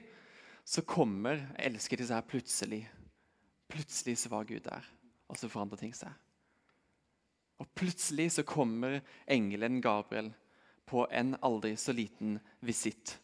så 0.71 0.85
kommer 0.85 1.41
Jeg 1.41 1.71
elsker 1.71 1.97
disse 1.97 2.15
her 2.15 2.27
plutselig. 2.29 2.83
Plutselig 3.73 4.19
så 4.21 4.29
var 4.29 4.45
Gud 4.45 4.61
der, 4.67 4.85
og 5.33 5.39
så 5.41 5.49
forandrer 5.49 5.81
ting 5.81 5.97
seg. 5.97 6.13
Og 7.61 7.69
plutselig 7.77 8.31
så 8.37 8.45
kommer 8.45 9.01
engelen 9.29 9.81
Gabriel 9.81 10.31
på 10.89 11.07
en 11.09 11.37
aldri 11.41 11.73
så 11.81 11.95
liten 11.97 12.37
visitt. 12.61 13.17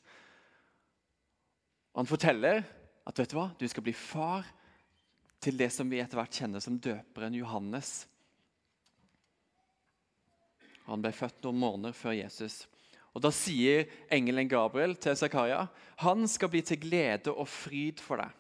Han 1.96 2.08
forteller 2.08 2.64
at 3.06 3.20
vet 3.20 3.32
du 3.32 3.36
hva, 3.38 3.50
du 3.58 3.64
skal 3.68 3.84
bli 3.84 3.94
far 3.96 4.48
til 5.46 5.58
det 5.60 5.70
som 5.70 5.90
vi 5.90 6.00
etter 6.02 6.18
hvert 6.18 6.34
kjenner 6.34 6.62
som 6.62 6.78
døperen 6.82 7.34
Johannes. 7.38 8.00
Han 10.86 11.02
ble 11.02 11.12
født 11.14 11.44
noen 11.46 11.60
måneder 11.62 11.94
før 11.94 12.16
Jesus. 12.18 12.64
Og 13.14 13.22
Da 13.24 13.30
sier 13.32 13.86
engelen 14.12 14.50
Gabriel 14.50 14.96
til 15.00 15.16
Zakaria 15.16 15.68
han 16.02 16.26
skal 16.28 16.50
bli 16.52 16.60
til 16.66 16.82
glede 16.82 17.32
og 17.32 17.48
fryd 17.48 18.02
for 18.02 18.20
deg. 18.20 18.34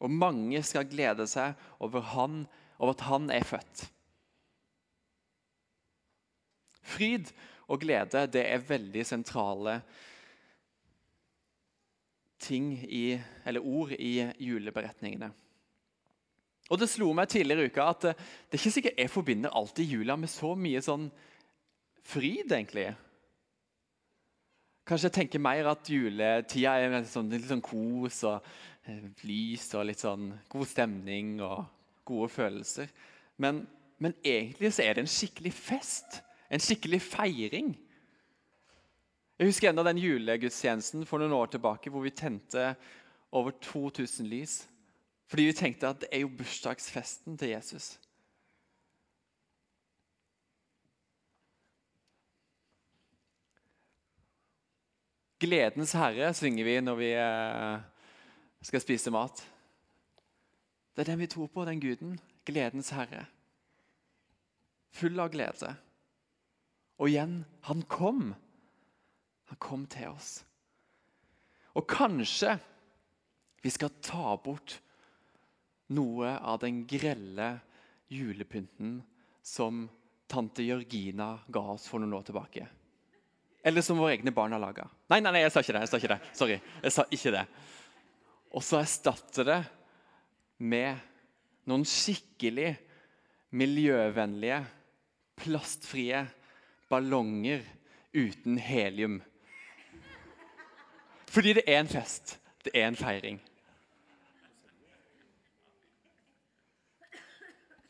Og 0.00 0.10
mange 0.10 0.62
skal 0.66 0.88
glede 0.88 1.26
seg 1.30 1.58
over, 1.82 2.00
han, 2.14 2.44
over 2.78 2.94
at 2.94 3.04
han 3.08 3.28
er 3.34 3.46
født. 3.46 3.84
Fryd 6.94 7.30
og 7.68 7.82
glede 7.84 8.26
det 8.32 8.46
er 8.48 8.66
veldig 8.68 9.04
sentrale 9.08 9.78
ting 12.44 12.74
i, 12.84 13.16
eller 13.44 13.64
ord 13.64 13.94
i 13.96 14.18
juleberetningene. 14.44 15.30
Og 16.72 16.80
Det 16.80 16.88
slo 16.88 17.10
meg 17.12 17.28
tidligere 17.28 17.66
i 17.66 17.70
uka 17.70 17.88
at 17.92 18.04
det, 18.06 18.12
det 18.48 18.56
er 18.56 18.62
ikke 18.62 18.76
sikkert 18.78 19.00
jeg 19.02 19.12
forbinder 19.12 19.52
alltid 19.52 19.90
jula 19.98 20.16
med 20.16 20.32
så 20.32 20.54
mye 20.56 20.80
sånn 20.84 21.10
fryd, 22.04 22.52
egentlig. 22.52 22.88
Kanskje 24.84 25.08
jeg 25.08 25.16
tenker 25.18 25.40
mer 25.44 25.70
at 25.70 25.88
juletida 25.88 26.74
er 26.80 27.06
sånn, 27.08 27.30
litt 27.32 27.48
sånn 27.48 27.64
kos 27.64 28.20
og 28.28 28.48
eh, 28.88 29.04
lys 29.24 29.70
og 29.76 29.86
litt 29.88 30.02
sånn 30.02 30.26
god 30.52 30.68
stemning 30.68 31.38
og 31.44 31.64
gode 32.04 32.28
følelser. 32.32 32.90
Men, 33.40 33.62
men 33.96 34.16
egentlig 34.20 34.74
så 34.76 34.84
er 34.84 34.96
det 34.96 35.06
en 35.06 35.14
skikkelig 35.14 35.54
fest. 35.56 36.20
En 36.52 36.60
skikkelig 36.60 37.00
feiring. 37.04 37.72
Jeg 39.40 39.50
husker 39.50 39.72
enda 39.72 39.82
den 39.88 39.98
julegudstjenesten 39.98 41.08
for 41.08 41.20
noen 41.20 41.32
år 41.34 41.48
tilbake 41.54 41.90
hvor 41.90 42.04
vi 42.04 42.12
tente 42.14 42.68
over 43.34 43.56
2000 43.64 44.28
lys. 44.30 44.60
Fordi 45.26 45.48
vi 45.48 45.56
tenkte 45.56 45.88
at 45.88 46.02
det 46.02 46.10
er 46.12 46.24
jo 46.24 46.32
bursdagsfesten 46.38 47.38
til 47.40 47.54
Jesus. 47.54 47.94
Gledens 55.44 55.92
herre 55.98 56.30
synger 56.36 56.64
vi 56.64 56.74
når 56.80 56.96
vi 57.00 57.10
eh, 57.18 57.80
skal 58.64 58.80
spise 58.80 59.12
mat. 59.12 59.42
Det 60.94 61.02
er 61.02 61.10
den 61.10 61.24
vi 61.24 61.28
tror 61.28 61.50
på, 61.52 61.64
den 61.66 61.82
guden. 61.82 62.18
Gledens 62.46 62.92
herre. 62.94 63.26
Full 64.94 65.18
av 65.20 65.32
glede. 65.34 65.74
Og 67.02 67.10
igjen 67.10 67.42
han 67.66 67.82
kom. 67.90 68.30
Han 69.50 69.60
kom 69.60 69.88
til 69.90 70.14
oss. 70.14 70.44
Og 71.74 71.88
kanskje 71.90 72.54
vi 73.64 73.72
skal 73.74 73.90
ta 74.04 74.36
bort 74.38 74.78
noe 75.92 76.36
av 76.38 76.60
den 76.62 76.84
grelle 76.88 77.58
julepynten 78.08 79.02
som 79.44 79.84
tante 80.30 80.64
Jørgina 80.64 81.38
ga 81.46 81.62
oss 81.74 81.88
for 81.90 82.00
noen 82.00 82.16
år 82.16 82.24
tilbake. 82.28 82.66
Eller 83.64 83.84
som 83.84 83.98
våre 84.00 84.16
egne 84.16 84.32
barn 84.34 84.52
har 84.52 84.60
laga. 84.60 84.86
Nei, 85.08 85.20
nei, 85.24 85.32
nei, 85.32 85.44
jeg 85.44 85.52
sa 85.54 85.62
ikke 85.64 85.76
det. 85.76 85.84
jeg 85.84 85.90
sa 85.90 86.00
ikke 86.00 86.12
det. 86.12 86.32
Sorry. 86.36 86.58
jeg 86.82 86.92
sa 86.92 87.04
ikke 87.16 87.32
det. 87.32 87.44
Og 88.54 88.64
så 88.64 88.80
erstatte 88.80 89.44
det 89.48 89.60
med 90.60 91.00
noen 91.68 91.86
skikkelig 91.88 92.74
miljøvennlige, 93.56 94.60
plastfrie 95.40 96.20
ballonger 96.92 97.64
uten 98.14 98.58
helium. 98.60 99.18
Fordi 101.34 101.56
det 101.58 101.64
er 101.66 101.80
en 101.80 101.90
fest. 101.90 102.36
Det 102.64 102.72
er 102.76 102.86
en 102.86 102.98
feiring. 102.98 103.40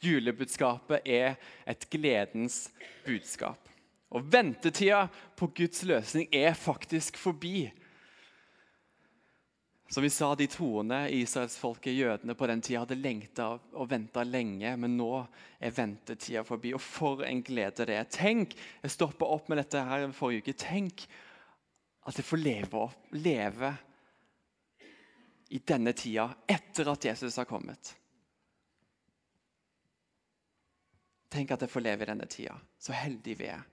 Julebudskapet 0.04 1.06
er 1.06 1.38
et 1.66 1.86
gledens 1.90 2.68
budskap. 3.06 3.70
Og 4.14 4.26
ventetida 4.30 5.06
på 5.36 5.48
Guds 5.56 5.82
løsning 5.88 6.28
er 6.34 6.54
faktisk 6.54 7.18
forbi. 7.18 7.70
Som 9.90 10.02
vi 10.02 10.10
sa, 10.10 10.34
De 10.34 10.46
troende 10.46 11.10
israelsfolket, 11.12 11.94
jødene 11.94 12.34
på 12.34 12.46
den 12.46 12.62
tida, 12.62 12.82
hadde 12.82 12.98
lengta 12.98 13.48
og 13.72 13.90
venta 13.90 14.24
lenge, 14.26 14.76
men 14.76 14.96
nå 14.98 15.26
er 15.60 15.74
ventetida 15.74 16.42
forbi. 16.46 16.72
Og 16.74 16.82
for 16.82 17.22
en 17.26 17.42
glede 17.42 17.86
det 17.86 17.98
er. 17.98 18.04
Tenk, 18.10 18.54
Jeg 18.82 18.90
stoppa 18.90 19.26
opp 19.26 19.48
med 19.48 19.58
dette 19.58 19.82
her 19.82 20.10
forrige 20.12 20.42
uke. 20.42 20.52
Tenk 20.52 21.06
at 22.06 22.16
jeg 22.16 22.24
får 22.24 22.42
leve, 22.42 22.78
opp, 22.78 23.10
leve 23.12 23.74
i 25.54 25.60
denne 25.62 25.92
tida 25.92 26.28
etter 26.48 26.90
at 26.90 27.04
Jesus 27.04 27.36
har 27.36 27.48
kommet. 27.48 27.94
Tenk 31.34 31.50
at 31.50 31.64
jeg 31.64 31.72
får 31.72 31.82
leve 31.82 32.04
i 32.04 32.10
denne 32.12 32.26
tida. 32.30 32.54
Så 32.78 32.94
heldig 32.94 33.34
vi 33.40 33.48
er. 33.50 33.64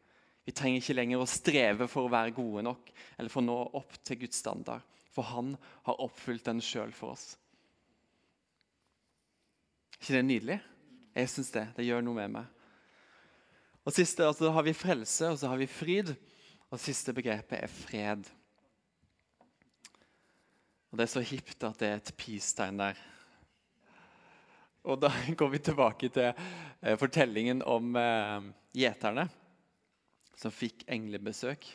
Vi 0.47 0.53
trenger 0.57 0.81
ikke 0.81 0.95
lenger 0.97 1.21
å 1.21 1.29
streve 1.29 1.87
for 1.91 2.07
å 2.07 2.11
være 2.11 2.33
gode 2.33 2.63
nok 2.65 2.89
eller 3.19 3.29
for 3.29 3.43
å 3.43 3.45
nå 3.45 3.57
opp 3.77 3.99
til 4.01 4.23
Guds 4.23 4.39
standard. 4.41 4.81
For 5.13 5.27
han 5.27 5.53
har 5.85 6.01
oppfylt 6.01 6.47
den 6.47 6.63
sjøl 6.63 6.93
for 6.95 7.13
oss. 7.13 7.35
ikke 9.99 10.17
det 10.17 10.25
nydelig? 10.25 10.57
Jeg 11.13 11.29
syns 11.29 11.51
det. 11.53 11.67
Det 11.77 11.85
gjør 11.85 12.01
noe 12.01 12.17
med 12.17 12.33
meg. 12.39 12.45
Og 13.85 13.93
siste, 13.93 14.25
altså, 14.25 14.47
Da 14.47 14.51
har 14.55 14.63
vi 14.63 14.73
frelse, 14.73 15.29
og 15.29 15.37
så 15.37 15.47
har 15.51 15.57
vi 15.57 15.67
fryd. 15.67 16.15
Og 16.71 16.79
siste 16.79 17.13
begrepet 17.13 17.59
er 17.59 17.67
fred. 17.67 18.25
Og 20.91 20.97
Det 20.97 21.03
er 21.03 21.13
så 21.13 21.21
hipt 21.21 21.63
at 21.63 21.79
det 21.79 21.87
er 21.87 21.99
et 21.99 22.13
peace-tegn 22.17 22.79
der. 22.79 22.97
Og 24.83 24.97
Da 25.01 25.11
går 25.39 25.49
vi 25.53 25.61
tilbake 25.61 26.09
til 26.13 26.31
eh, 26.31 26.97
fortellingen 26.97 27.61
om 27.67 27.95
eh, 27.99 28.49
gjeterne 28.73 29.27
som 30.41 30.53
fikk 30.53 30.85
englebesøk. 30.89 31.67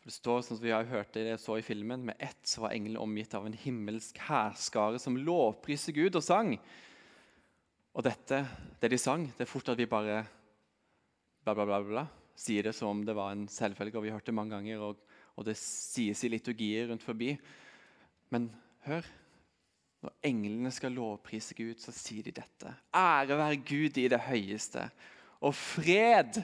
Det 0.00 0.14
står 0.14 0.44
som 0.46 0.60
vi 0.62 0.72
har 0.72 0.86
hørt 0.88 1.12
det, 1.12 1.40
så 1.42 1.58
i 1.58 1.64
filmen, 1.64 2.04
Med 2.06 2.16
ett 2.18 2.46
så 2.46 2.62
var 2.62 2.72
engelen 2.72 2.96
omgitt 2.96 3.34
av 3.34 3.46
en 3.46 3.52
himmelsk 3.52 4.18
hærskare 4.18 4.98
som 4.98 5.16
lovpriser 5.16 5.92
Gud 5.92 6.16
og 6.16 6.24
sang. 6.24 6.54
Og 7.92 8.06
dette, 8.06 8.44
det 8.80 8.90
de 8.90 8.98
sang, 8.98 9.26
det 9.36 9.44
er 9.44 9.50
fort 9.50 9.68
at 9.68 9.78
vi 9.78 9.90
bare 9.90 10.22
bla, 11.44 11.54
bla, 11.54 11.66
bla, 11.66 11.80
bla, 11.82 12.06
sier 12.38 12.64
det 12.64 12.72
som 12.76 12.94
om 12.94 13.04
det 13.04 13.16
var 13.16 13.34
en 13.34 13.48
selvfølge. 13.50 13.98
og 13.98 14.04
Vi 14.04 14.12
har 14.12 14.20
hørt 14.20 14.26
det 14.30 14.34
mange 14.34 14.54
ganger, 14.54 14.78
og, 14.80 14.96
og 15.36 15.44
det 15.44 15.58
sies 15.58 16.24
i 16.24 16.30
liturgier 16.30 16.88
rundt 16.88 17.04
forbi. 17.04 17.34
Men 18.30 18.48
hør. 18.86 19.04
Når 20.00 20.14
englene 20.24 20.70
skal 20.72 20.94
lovprise 20.96 21.54
Gud, 21.54 21.76
så 21.80 21.92
sier 21.92 22.24
de 22.24 22.32
dette. 22.40 22.72
Ære 22.96 23.36
være 23.36 23.60
Gud 23.60 23.98
i 24.00 24.08
det 24.08 24.20
høyeste, 24.24 24.86
og 25.40 25.54
fred 25.54 26.40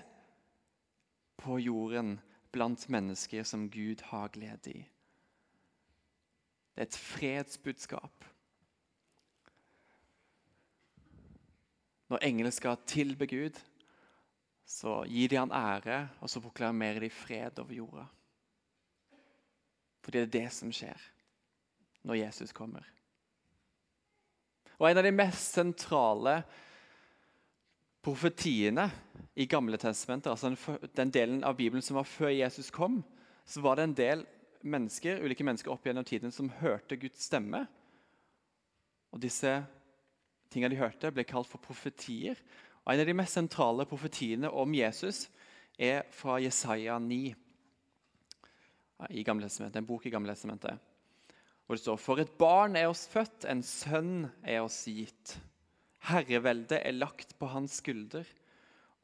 på 1.41 1.59
jorden 1.61 2.19
blant 2.53 2.89
mennesker 2.93 3.45
som 3.49 3.71
Gud 3.71 4.05
har 4.11 4.29
glede 4.33 4.73
i. 4.73 4.83
Det 6.75 6.85
er 6.85 6.89
et 6.91 6.99
fredsbudskap. 7.01 8.25
Når 12.13 12.23
englene 12.23 12.53
skal 12.53 12.77
tilbe 12.87 13.27
Gud, 13.27 13.57
så 14.67 15.01
gir 15.09 15.31
de 15.31 15.39
han 15.41 15.55
ære, 15.55 16.09
og 16.21 16.31
så 16.31 16.43
proklamerer 16.43 17.01
de 17.01 17.11
fred 17.11 17.59
over 17.59 17.73
jorda. 17.73 18.05
For 20.03 20.15
det 20.15 20.23
er 20.23 20.35
det 20.39 20.49
som 20.55 20.73
skjer 20.75 21.01
når 22.07 22.21
Jesus 22.21 22.53
kommer. 22.55 22.85
Og 24.79 24.91
En 24.91 24.99
av 24.99 25.05
de 25.05 25.13
mest 25.13 25.57
sentrale 25.57 26.43
profetiene 28.05 28.91
i 29.35 29.47
Gamle 29.51 29.79
testamentet, 29.81 30.31
altså 30.31 30.77
den, 30.97 31.11
delen 31.11 31.45
av 31.45 31.57
Bibelen 31.57 31.83
som 31.83 31.97
var 31.99 32.07
før 32.07 32.29
Jesus 32.29 32.71
kom, 32.71 33.01
så 33.45 33.63
var 33.65 33.77
det 33.77 33.87
en 33.87 33.97
del 33.97 34.27
mennesker, 34.63 35.23
ulike 35.25 35.45
mennesker 35.45 35.73
opp 35.73 35.87
gjennom 35.87 36.05
tiden 36.05 36.33
som 36.35 36.53
hørte 36.61 36.99
Guds 37.01 37.25
stemme. 37.25 37.65
Og 39.15 39.23
disse 39.23 39.53
tingene 40.53 40.75
de 40.75 40.81
hørte, 40.81 41.11
ble 41.11 41.25
kalt 41.25 41.49
for 41.51 41.63
profetier. 41.63 42.39
Og 42.85 42.95
En 42.95 43.01
av 43.01 43.07
de 43.09 43.17
mest 43.17 43.35
sentrale 43.35 43.87
profetiene 43.89 44.51
om 44.51 44.75
Jesus 44.75 45.27
er 45.79 46.05
fra 46.13 46.39
Jesaja 46.41 46.99
9, 46.99 47.35
i 49.11 49.23
Gamle 49.23 49.49
en 49.49 49.87
bok 49.87 50.07
i 50.07 50.11
Gamle 50.11 50.33
testamentet. 50.33 50.79
Hvor 51.67 51.77
det 51.77 51.83
står 51.83 51.99
For 51.99 52.23
et 52.23 52.35
barn 52.39 52.79
er 52.79 52.89
oss 52.91 53.07
født, 53.11 53.45
en 53.51 53.63
sønn 53.67 54.29
er 54.47 54.63
oss 54.63 54.85
gitt. 54.87 55.37
Herreveldet 56.07 56.79
er 56.79 56.95
lagt 56.95 57.35
på 57.41 57.49
hans 57.51 57.81
skulder, 57.81 58.27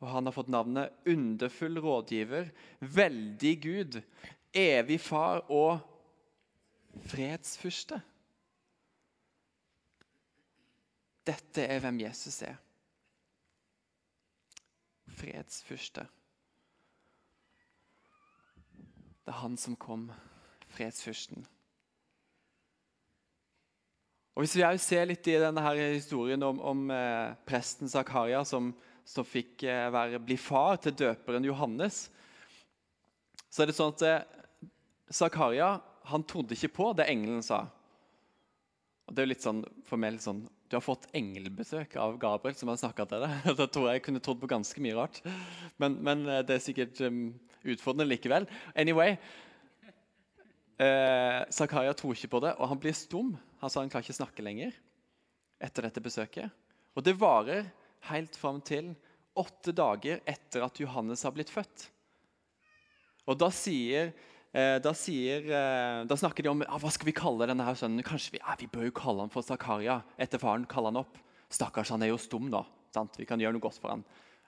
og 0.02 0.10
han 0.10 0.26
har 0.26 0.34
fått 0.34 0.50
navnet 0.50 0.94
Underfull 1.10 1.80
rådgiver, 1.82 2.52
Veldig 2.78 3.54
Gud, 3.62 3.98
Evig 4.54 5.00
Far 5.02 5.42
og 5.50 5.82
Fredsfyrste. 7.10 7.98
Dette 11.26 11.66
er 11.66 11.82
hvem 11.82 12.00
Jesus 12.02 12.42
er. 12.42 12.58
Fredsfyrste. 15.12 16.06
Det 19.22 19.30
er 19.30 19.38
han 19.38 19.54
som 19.56 19.76
kom, 19.78 20.08
fredsfyrsten. 20.74 21.46
Og 24.32 24.44
Hvis 24.44 24.56
vi 24.56 24.64
ser 24.80 25.08
litt 25.10 25.28
i 25.28 25.36
denne 25.36 25.60
her 25.60 25.78
historien 25.92 26.42
om, 26.46 26.60
om 26.64 26.86
eh, 26.94 27.34
presten 27.44 27.90
Zakaria 27.92 28.40
som, 28.48 28.70
som 29.04 29.26
fikk 29.28 29.66
eh, 29.68 29.90
være, 29.92 30.22
bli 30.24 30.38
far 30.40 30.80
til 30.80 30.96
døperen 30.96 31.44
Johannes, 31.44 32.06
så 33.52 33.62
er 33.62 33.68
det 33.68 33.76
sånn 33.76 33.92
at 33.92 34.06
eh, 34.08 34.70
Zakaria 35.12 35.74
han 36.08 36.24
trodde 36.24 36.56
ikke 36.56 36.72
på 36.78 36.88
det 36.96 37.10
engelen 37.12 37.44
sa. 37.44 37.66
Og 39.06 39.12
det 39.12 39.20
er 39.20 39.28
jo 39.28 39.32
litt 39.34 39.44
sånn 39.44 39.62
for 39.84 40.00
meg 40.00 40.16
litt 40.16 40.24
sånn, 40.24 40.46
Du 40.72 40.78
har 40.78 40.84
fått 40.84 41.10
engelbesøk 41.12 41.98
av 42.00 42.16
Gabriel, 42.16 42.56
som 42.56 42.70
har 42.72 42.80
snakka 42.80 43.04
til 43.10 43.26
deg. 43.26 43.32
Da 43.60 43.66
tror 43.68 43.90
jeg 43.90 44.00
jeg 44.00 44.06
kunne 44.06 44.24
trodd 44.24 44.40
på 44.40 44.48
ganske 44.48 44.80
mye 44.80 44.96
rart. 44.96 45.20
Men, 45.76 46.00
men 46.00 46.24
eh, 46.24 46.40
det 46.48 46.56
er 46.56 46.64
sikkert 46.64 47.04
um, 47.04 47.26
utfordrende 47.68 48.08
likevel. 48.08 48.48
Anyway, 48.72 49.18
eh, 50.82 51.38
Zakaria 51.54 51.94
tror 51.96 52.16
ikke 52.16 52.32
på 52.34 52.42
det, 52.44 52.56
og 52.58 52.68
han 52.72 52.80
blir 52.82 52.96
stum. 52.96 53.32
Han 53.62 53.70
sa 53.70 53.82
han 53.82 53.92
klarer 53.92 54.06
ikke 54.06 54.18
snakke 54.20 54.44
lenger. 54.44 54.74
etter 55.62 55.86
dette 55.86 56.02
besøket. 56.02 56.50
Og 56.98 57.04
det 57.06 57.14
varer 57.14 57.68
helt 58.08 58.34
fram 58.34 58.58
til 58.66 58.88
åtte 59.38 59.70
dager 59.70 60.18
etter 60.26 60.64
at 60.66 60.80
Johannes 60.82 61.22
har 61.22 61.30
blitt 61.36 61.52
født. 61.52 61.84
Og 63.30 63.38
da 63.38 63.46
sier, 63.54 64.10
eh, 64.50 64.78
da, 64.82 64.92
sier, 64.92 65.46
eh, 65.46 66.02
da 66.10 66.18
snakker 66.18 66.42
de 66.42 66.50
om 66.50 66.64
ah, 66.66 66.80
hva 66.82 66.90
skal 66.90 67.06
vi 67.06 67.14
kalle 67.14 67.46
denne 67.46 67.62
her 67.62 67.78
sønnen. 67.78 68.02
Kanskje 68.02 68.34
vi, 68.34 68.42
ah, 68.42 68.58
vi 68.58 68.66
bør 68.66 68.88
jo 68.88 68.96
kalle 68.98 69.22
han 69.22 69.32
for 69.32 69.46
Zakaria. 69.46 70.00
Etter 70.18 70.42
faren 70.42 70.66
kaller 70.66 70.90
han 70.90 71.04
opp. 71.04 71.20
Stakkars, 71.52 71.92
han 71.94 72.02
er 72.02 72.10
jo 72.10 72.18
stum 72.20 72.50
nå. 72.50 72.64
Sant? 72.92 73.14
Vi 73.20 73.28
kan 73.28 73.40
gjøre 73.40 73.54
noe 73.54 73.62
godt 73.62 73.78
for 73.80 73.94
han. 73.94 74.02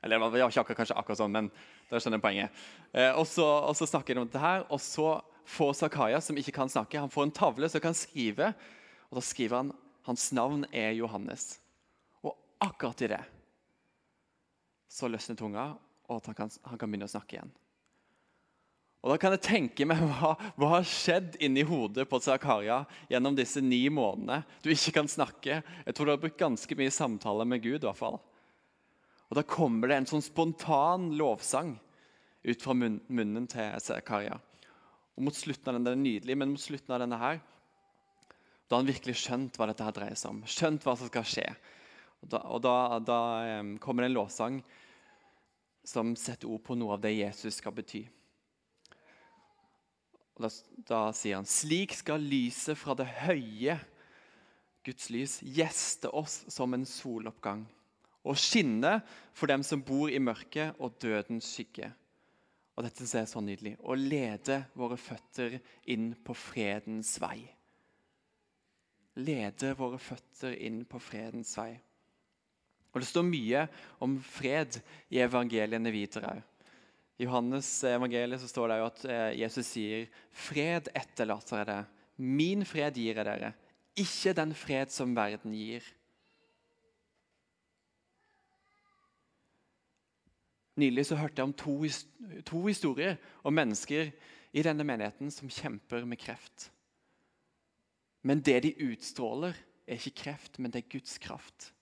Eller 0.04 0.20
ja, 0.36 0.48
ikke 0.50 0.60
akkurat, 0.60 0.78
kanskje 0.82 0.96
akkurat 1.00 1.20
sånn, 1.22 1.32
men 1.32 1.46
dere 1.88 2.02
skjønner 2.02 2.20
poenget. 2.20 2.64
Eh, 2.92 3.12
og, 3.14 3.24
så, 3.28 3.46
og, 3.64 3.72
så, 3.78 3.88
snakker 3.88 4.16
de 4.16 4.20
om 4.20 4.28
dette 4.28 4.42
her, 4.42 4.66
og 4.68 4.82
så 4.82 5.14
får 5.44 5.72
Zakaria, 5.80 6.20
som 6.20 6.38
ikke 6.38 6.54
kan 6.57 6.70
snakke, 6.70 7.00
han 7.00 7.12
får 7.12 7.28
en 7.28 7.37
tavle 7.37 7.68
som 7.70 7.83
kan 7.85 7.96
skrive. 7.96 8.52
Og 9.11 9.18
da 9.18 9.24
skriver 9.24 9.61
han 9.61 9.74
hans 10.09 10.30
navn 10.37 10.66
er 10.72 10.92
Johannes. 10.98 11.59
Og 12.24 12.37
akkurat 12.62 13.04
i 13.04 13.11
det 13.14 13.22
så 14.94 15.09
løsner 15.11 15.35
tunga, 15.35 15.72
og 16.07 16.26
han 16.28 16.37
kan, 16.38 16.50
han 16.62 16.78
kan 16.78 16.90
begynne 16.90 17.09
å 17.09 17.11
snakke 17.11 17.35
igjen. 17.35 17.54
Og 19.04 19.11
Da 19.12 19.16
kan 19.20 19.35
jeg 19.35 19.44
tenke 19.44 19.87
meg 19.88 20.00
hva, 20.20 20.33
hva 20.57 20.68
har 20.76 20.87
skjedd 20.88 21.37
inni 21.44 21.64
hodet 21.66 22.07
på 22.09 22.20
Zakaria 22.24 22.83
gjennom 23.11 23.37
disse 23.37 23.61
ni 23.61 23.83
månedene 23.92 24.44
du 24.64 24.70
ikke 24.72 24.94
kan 25.00 25.11
snakke. 25.11 25.61
Jeg 25.61 25.96
tror 25.96 26.09
du 26.09 26.14
har 26.14 26.22
brukt 26.22 26.40
ganske 26.40 26.78
mye 26.78 26.94
samtale 26.94 27.44
med 27.48 27.61
Gud. 27.64 27.83
i 27.83 27.88
hvert 27.88 28.00
fall. 28.00 28.20
Og 29.28 29.37
Da 29.37 29.44
kommer 29.44 29.90
det 29.90 29.98
en 29.98 30.09
sånn 30.09 30.24
spontan 30.24 31.11
lovsang 31.18 31.74
ut 32.44 32.62
fra 32.62 32.76
munnen 32.76 33.48
til 33.50 33.76
Zakaria. 33.80 34.38
Og 35.14 35.29
mot 35.29 35.37
slutten 35.37 35.70
av 35.70 35.77
den, 35.77 35.85
Den 35.85 35.98
er 35.98 36.03
nydelig, 36.03 36.37
men 36.38 36.55
mot 36.55 36.61
slutten 36.61 36.94
av 36.94 37.03
denne 37.05 37.18
her, 37.18 37.40
da 38.68 38.77
har 38.77 38.83
han 38.83 38.88
virkelig 38.88 39.14
skjønt 39.20 39.59
hva 39.59 39.68
dette 39.68 39.85
her 39.85 39.94
dreier 39.94 40.18
seg 40.18 40.33
om. 40.33 40.42
Skjønt 40.48 40.85
hva 40.87 40.96
som 40.96 41.11
skal 41.11 41.27
skje. 41.29 41.46
Og 42.24 42.31
Da, 42.33 42.40
og 42.48 42.62
da, 42.64 42.98
da 43.05 43.20
um, 43.61 43.74
kommer 43.79 44.03
det 44.03 44.11
en 44.11 44.16
lovsang 44.16 44.62
som 45.85 46.14
setter 46.16 46.48
ord 46.48 46.62
på 46.64 46.74
noe 46.74 46.96
av 46.96 47.03
det 47.05 47.12
Jesus 47.12 47.61
skal 47.61 47.74
bety. 47.77 48.07
Og 50.35 50.46
da, 50.46 50.50
da 50.88 51.00
sier 51.12 51.37
han 51.37 51.46
slik 51.46 51.92
skal 51.94 52.24
lyset 52.24 52.81
fra 52.81 52.96
det 52.96 53.07
høye, 53.27 53.77
Guds 54.85 55.11
lys, 55.12 55.38
gjeste 55.44 56.09
oss 56.12 56.42
som 56.53 56.74
en 56.77 56.88
soloppgang 56.88 57.62
og 58.24 58.40
skinne 58.40 58.98
for 59.37 59.50
dem 59.53 59.62
som 59.64 59.85
bor 59.85 60.09
i 60.09 60.20
mørket 60.20 60.81
og 60.81 60.96
dødens 61.00 61.46
skygge. 61.55 61.90
Og 62.74 62.87
dette 62.87 63.06
er 63.18 63.26
så 63.30 63.42
nydelig. 63.44 63.76
Å 63.87 63.94
lede 63.98 64.64
våre 64.74 64.98
føtter 64.98 65.58
inn 65.90 66.12
på 66.24 66.34
fredens 66.34 67.14
vei. 67.22 67.38
Lede 69.22 69.74
våre 69.78 70.00
føtter 70.02 70.56
inn 70.66 70.82
på 70.90 70.98
fredens 70.98 71.54
vei. 71.58 71.72
Og 72.94 73.02
Det 73.02 73.08
står 73.10 73.26
mye 73.26 73.66
om 74.02 74.18
fred 74.22 74.78
i 75.10 75.20
evangeliene 75.22 75.90
videre. 75.94 76.37
I 77.18 77.26
Johannes 77.26 77.68
evangeliet 77.87 78.42
så 78.42 78.50
står 78.50 78.70
det 78.70 78.78
jo 78.78 78.87
at 78.87 79.04
eh, 79.06 79.32
Jesus 79.38 79.68
sier 79.70 80.06
fred 80.34 80.90
etterlater 80.94 81.60
jeg 81.60 81.68
det. 81.70 81.82
Min 82.18 82.64
fred 82.66 82.98
gir 82.98 83.18
jeg 83.18 83.26
dere, 83.26 83.52
ikke 83.98 84.34
den 84.34 84.54
fred 84.58 84.90
som 84.94 85.14
verden 85.14 85.54
gir. 85.54 85.87
Nylig 90.76 91.06
så 91.06 91.16
hørte 91.16 91.38
jeg 91.38 91.44
om 91.44 91.52
to, 91.52 91.74
to 92.46 92.66
historier 92.66 93.16
om 93.42 93.54
mennesker 93.54 94.10
i 94.52 94.62
denne 94.62 94.87
menigheten 94.87 95.30
som 95.30 95.50
kjemper 95.50 96.04
med 96.04 96.18
kreft. 96.18 96.70
Men 98.22 98.40
det 98.40 98.62
de 98.64 98.74
utstråler, 98.90 99.54
er 99.87 100.00
ikke 100.00 100.22
kreft, 100.22 100.58
men 100.58 100.72
det 100.72 100.80
er 100.80 100.92
Guds 100.96 101.18
kraft. 101.18 101.74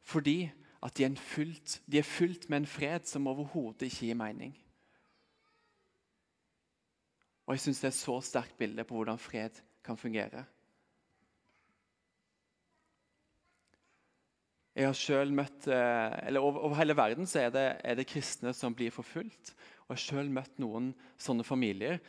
Fordi 0.00 0.50
at 0.82 0.96
de 0.96 1.04
er, 1.04 1.14
fullt, 1.16 1.82
de 1.92 1.98
er 1.98 2.02
fullt 2.02 2.48
med 2.50 2.62
en 2.62 2.66
fred 2.66 3.04
som 3.08 3.26
overhodet 3.26 3.82
ikke 3.82 4.06
gir 4.06 4.14
mening. 4.14 4.54
Og 7.46 7.54
Jeg 7.54 7.60
syns 7.60 7.80
det 7.80 7.88
er 7.88 7.92
et 7.92 8.00
så 8.00 8.20
sterkt 8.20 8.56
bilde 8.58 8.84
på 8.84 8.96
hvordan 8.96 9.18
fred 9.18 9.60
kan 9.84 9.96
fungere. 9.96 10.44
Jeg 14.74 14.88
har 14.90 14.96
selv 14.98 15.34
møtt, 15.34 15.68
eh, 15.70 16.14
eller 16.26 16.42
over, 16.42 16.64
over 16.66 16.78
hele 16.80 16.96
verden 16.98 17.28
så 17.30 17.44
er 17.44 17.52
det, 17.54 17.64
er 17.78 17.94
det, 17.94 18.08
kristne 18.10 18.50
som 18.56 18.74
blir 18.74 18.90
forfulgt. 18.90 19.52
Og 19.84 19.92
jeg 19.92 20.00
har 20.00 20.02
selv 20.02 20.34
møtt 20.34 20.58
noen 20.58 20.88
sånne 21.20 21.46
familier. 21.46 22.00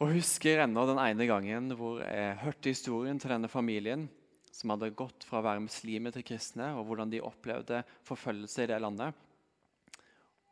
Og 0.00 0.12
husker 0.12 0.60
ennå 0.60 0.84
den 0.88 1.00
ene 1.00 1.28
gangen 1.28 1.72
hvor 1.76 2.02
jeg 2.04 2.36
hørte 2.42 2.72
historien 2.72 3.20
til 3.20 3.32
denne 3.32 3.48
familien 3.48 4.06
som 4.52 4.74
hadde 4.74 4.92
gått 4.96 5.24
fra 5.24 5.40
å 5.40 5.46
være 5.46 5.64
muslimer 5.64 6.12
til 6.12 6.24
kristne, 6.26 6.72
og 6.76 6.84
hvordan 6.88 7.12
de 7.12 7.22
opplevde 7.24 7.80
forfølgelse 8.04 8.66
i 8.66 8.68
det 8.68 8.80
landet. 8.82 9.16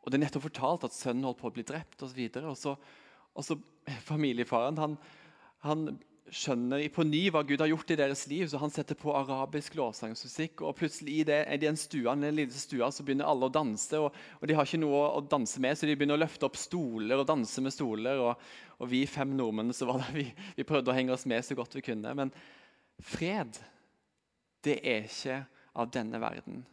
Og 0.01 0.09
Det 0.09 0.17
er 0.17 0.23
nettopp 0.23 0.47
fortalt 0.47 0.87
at 0.87 0.95
sønnen 0.95 1.27
holdt 1.27 1.41
på 1.43 1.49
å 1.51 1.53
bli 1.53 1.65
drept 1.67 2.01
osv. 2.05 2.21
Og, 2.41 2.55
så 2.57 2.73
og 3.35 3.45
så 3.45 3.59
familiefaren 4.07 4.79
han, 4.81 4.95
han 5.61 5.91
skjønner 6.35 6.83
på 6.93 7.03
ny 7.07 7.21
hva 7.33 7.41
Gud 7.47 7.61
har 7.61 7.69
gjort 7.71 7.91
i 7.93 7.97
deres 7.99 8.25
liv. 8.29 8.47
så 8.49 8.61
Han 8.61 8.71
setter 8.73 8.97
på 8.97 9.13
arabisk 9.15 9.75
lovsangsmusikk, 9.79 10.63
og 10.65 10.75
plutselig 10.79 11.19
I, 11.19 11.25
det, 11.27 11.39
i 11.53 11.59
den 11.61 11.77
stua, 11.79 12.15
den 12.15 12.35
lille 12.35 12.53
stua 12.53 12.91
så 12.93 13.05
begynner 13.05 13.29
alle 13.29 13.49
å 13.49 13.53
danse. 13.53 13.99
Og, 13.99 14.15
og, 14.39 14.47
De 14.47 14.57
har 14.57 14.67
ikke 14.67 14.81
noe 14.81 15.03
å 15.17 15.21
danse 15.25 15.61
med, 15.63 15.77
så 15.77 15.89
de 15.89 15.97
begynner 15.97 16.19
å 16.19 16.23
løfte 16.23 16.47
opp 16.47 16.57
stoler 16.59 17.19
og 17.19 17.27
danse 17.29 17.63
med 17.65 17.75
stoler. 17.75 18.23
Og, 18.23 18.49
og 18.79 18.91
Vi 18.91 19.03
fem 19.09 19.35
nordmenn 19.37 19.75
så 19.75 19.89
var 19.89 20.03
det, 20.03 20.09
vi, 20.15 20.25
vi, 20.57 20.67
prøvde 20.67 20.93
å 20.93 20.97
henge 20.97 21.15
oss 21.15 21.27
med 21.29 21.45
så 21.45 21.57
godt 21.57 21.77
vi 21.79 21.85
kunne. 21.91 22.15
Men 22.17 22.33
fred, 23.03 23.61
det 24.65 24.81
er 24.83 25.07
ikke 25.07 25.43
av 25.79 25.93
denne 25.93 26.21
verden 26.21 26.65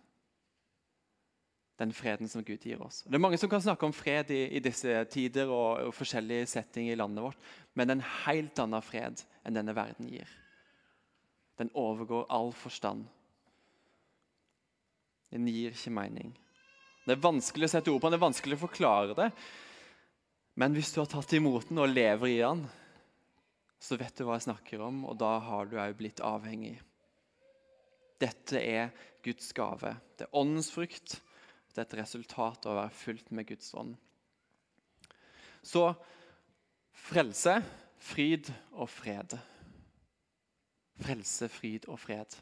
den 1.77 1.92
freden 1.92 2.29
som 2.29 2.45
Gud 2.45 2.64
gir 2.64 2.81
oss. 2.83 3.03
Det 3.05 3.14
er 3.14 3.21
Mange 3.21 3.38
som 3.40 3.51
kan 3.53 3.61
snakke 3.61 3.85
om 3.85 3.92
fred 3.92 4.31
i, 4.33 4.42
i 4.57 4.62
disse 4.64 5.03
tider 5.12 5.51
og, 5.53 5.87
og, 5.87 5.95
forskjellige 5.97 6.49
settinger 6.49 6.95
i 6.95 6.99
landet 6.99 7.27
vårt, 7.27 7.49
men 7.77 7.92
en 7.92 8.05
helt 8.25 8.62
annen 8.62 8.85
fred 8.85 9.21
enn 9.46 9.56
denne 9.56 9.74
verden 9.76 10.09
gir. 10.11 10.30
Den 11.56 11.70
overgår 11.78 12.26
all 12.32 12.50
forstand. 12.52 13.06
Den 15.32 15.48
gir 15.50 15.72
ikke 15.72 15.94
mening. 15.94 16.35
Det 17.06 17.14
er 17.14 17.22
vanskelig 17.22 17.68
å 17.68 17.72
sette 17.76 17.92
ord 17.92 18.02
på 18.02 18.09
den, 18.09 18.16
det 18.16 18.20
er 18.20 18.26
vanskelig 18.26 18.59
å 18.59 18.64
forklare 18.66 19.16
det. 19.18 19.30
Men 20.59 20.74
hvis 20.74 20.90
du 20.94 21.00
har 21.02 21.11
tatt 21.12 21.37
imot 21.37 21.68
den 21.70 21.82
og 21.82 21.92
lever 21.92 22.32
i 22.32 22.40
den, 22.40 22.64
så 23.78 23.98
vet 24.00 24.16
du 24.16 24.24
hva 24.26 24.38
jeg 24.38 24.48
snakker 24.48 24.82
om, 24.82 25.04
og 25.06 25.18
da 25.20 25.37
har 25.44 25.68
du 25.68 25.76
òg 25.78 25.94
blitt 25.98 26.22
avhengig. 26.24 26.78
Dette 28.20 28.59
er 28.59 28.90
Guds 29.22 29.52
gave. 29.54 29.92
Det 30.16 30.26
er 30.26 30.38
åndens 30.40 30.70
frukt 30.72 31.18
det 31.76 31.82
er 31.82 31.90
et 31.90 31.98
resultat 32.00 32.64
av 32.64 32.72
å 32.72 32.78
være 32.78 32.96
fullt 32.96 33.32
med 33.37 33.44
Guds 33.50 33.74
ånd. 33.76 33.92
Så 35.61 35.90
frelse, 36.96 37.59
fryd 38.07 38.51
og 38.77 38.88
fred. 38.90 39.37
Frelse, 41.03 41.49
fryd 41.53 41.88
og 41.92 41.99
fred. 42.01 42.38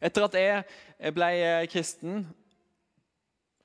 Etter 0.00 0.24
at 0.24 0.38
jeg 0.38 1.12
ble 1.12 1.32
kristen, 1.68 2.22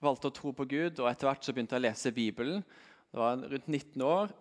valgte 0.04 0.30
å 0.30 0.36
tro 0.36 0.52
på 0.56 0.68
Gud, 0.68 1.00
og 1.00 1.08
etter 1.08 1.30
hvert 1.30 1.46
så 1.46 1.56
begynte 1.56 1.78
jeg 1.78 1.84
å 1.84 1.88
lese 1.88 2.16
Bibelen, 2.16 2.66
det 3.12 3.22
var 3.22 3.40
rundt 3.40 3.70
19 3.72 4.04
år, 4.04 4.34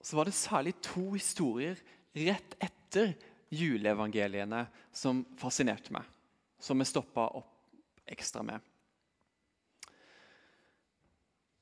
så 0.00 0.16
var 0.16 0.28
det 0.28 0.36
særlig 0.38 0.72
to 0.84 1.10
historier 1.12 1.76
rett 2.16 2.56
etter 2.64 3.12
juleevangeliene 3.52 4.64
som 4.96 5.20
fascinerte 5.40 5.92
meg 5.92 6.08
som 6.64 6.80
jeg 6.80 6.88
stoppa 6.88 7.28
opp 7.36 7.50
ekstra 8.08 8.44
med. 8.46 8.60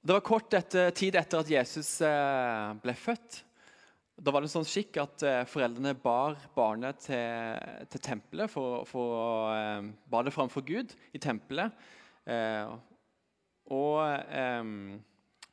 Det 0.03 0.13
var 0.17 0.21
kort 0.27 0.51
etter, 0.59 0.91
tid 0.91 1.15
etter 1.15 1.39
at 1.45 1.51
Jesus 1.51 1.89
eh, 2.03 2.71
ble 2.83 2.93
født. 2.99 3.37
Da 4.19 4.33
var 4.35 4.43
det 4.43 4.49
en 4.49 4.55
sånn 4.57 4.67
skikk 4.67 4.97
at 4.99 5.23
eh, 5.23 5.45
foreldrene 5.47 5.93
bar 5.95 6.35
barnet 6.57 7.05
til, 7.05 7.61
til 7.93 8.03
tempelet 8.03 8.51
for, 8.51 8.83
for 8.91 9.53
eh, 9.55 9.87
bar 10.11 10.27
det 10.27 10.33
framfor 10.35 10.67
Gud 10.67 10.91
i 11.15 11.21
tempelet. 11.23 11.71
og 13.73 14.03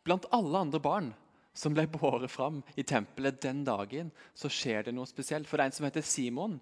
blant 0.05 0.25
alle 0.33 0.59
andre 0.65 0.81
barn 0.81 1.13
som 1.53 1.73
ble 1.73 1.85
båret 1.89 2.29
fram 2.33 2.63
i 2.75 2.83
tempelet 2.83 3.39
den 3.41 3.61
dagen, 3.65 4.09
så 4.33 4.49
skjer 4.49 4.89
det 4.89 4.95
noe 4.97 5.09
spesielt. 5.09 5.45
For 5.47 5.57
det 5.57 5.67
er 5.67 5.71
en 5.71 5.77
som 5.77 5.87
heter 5.87 6.05
Simon, 6.05 6.57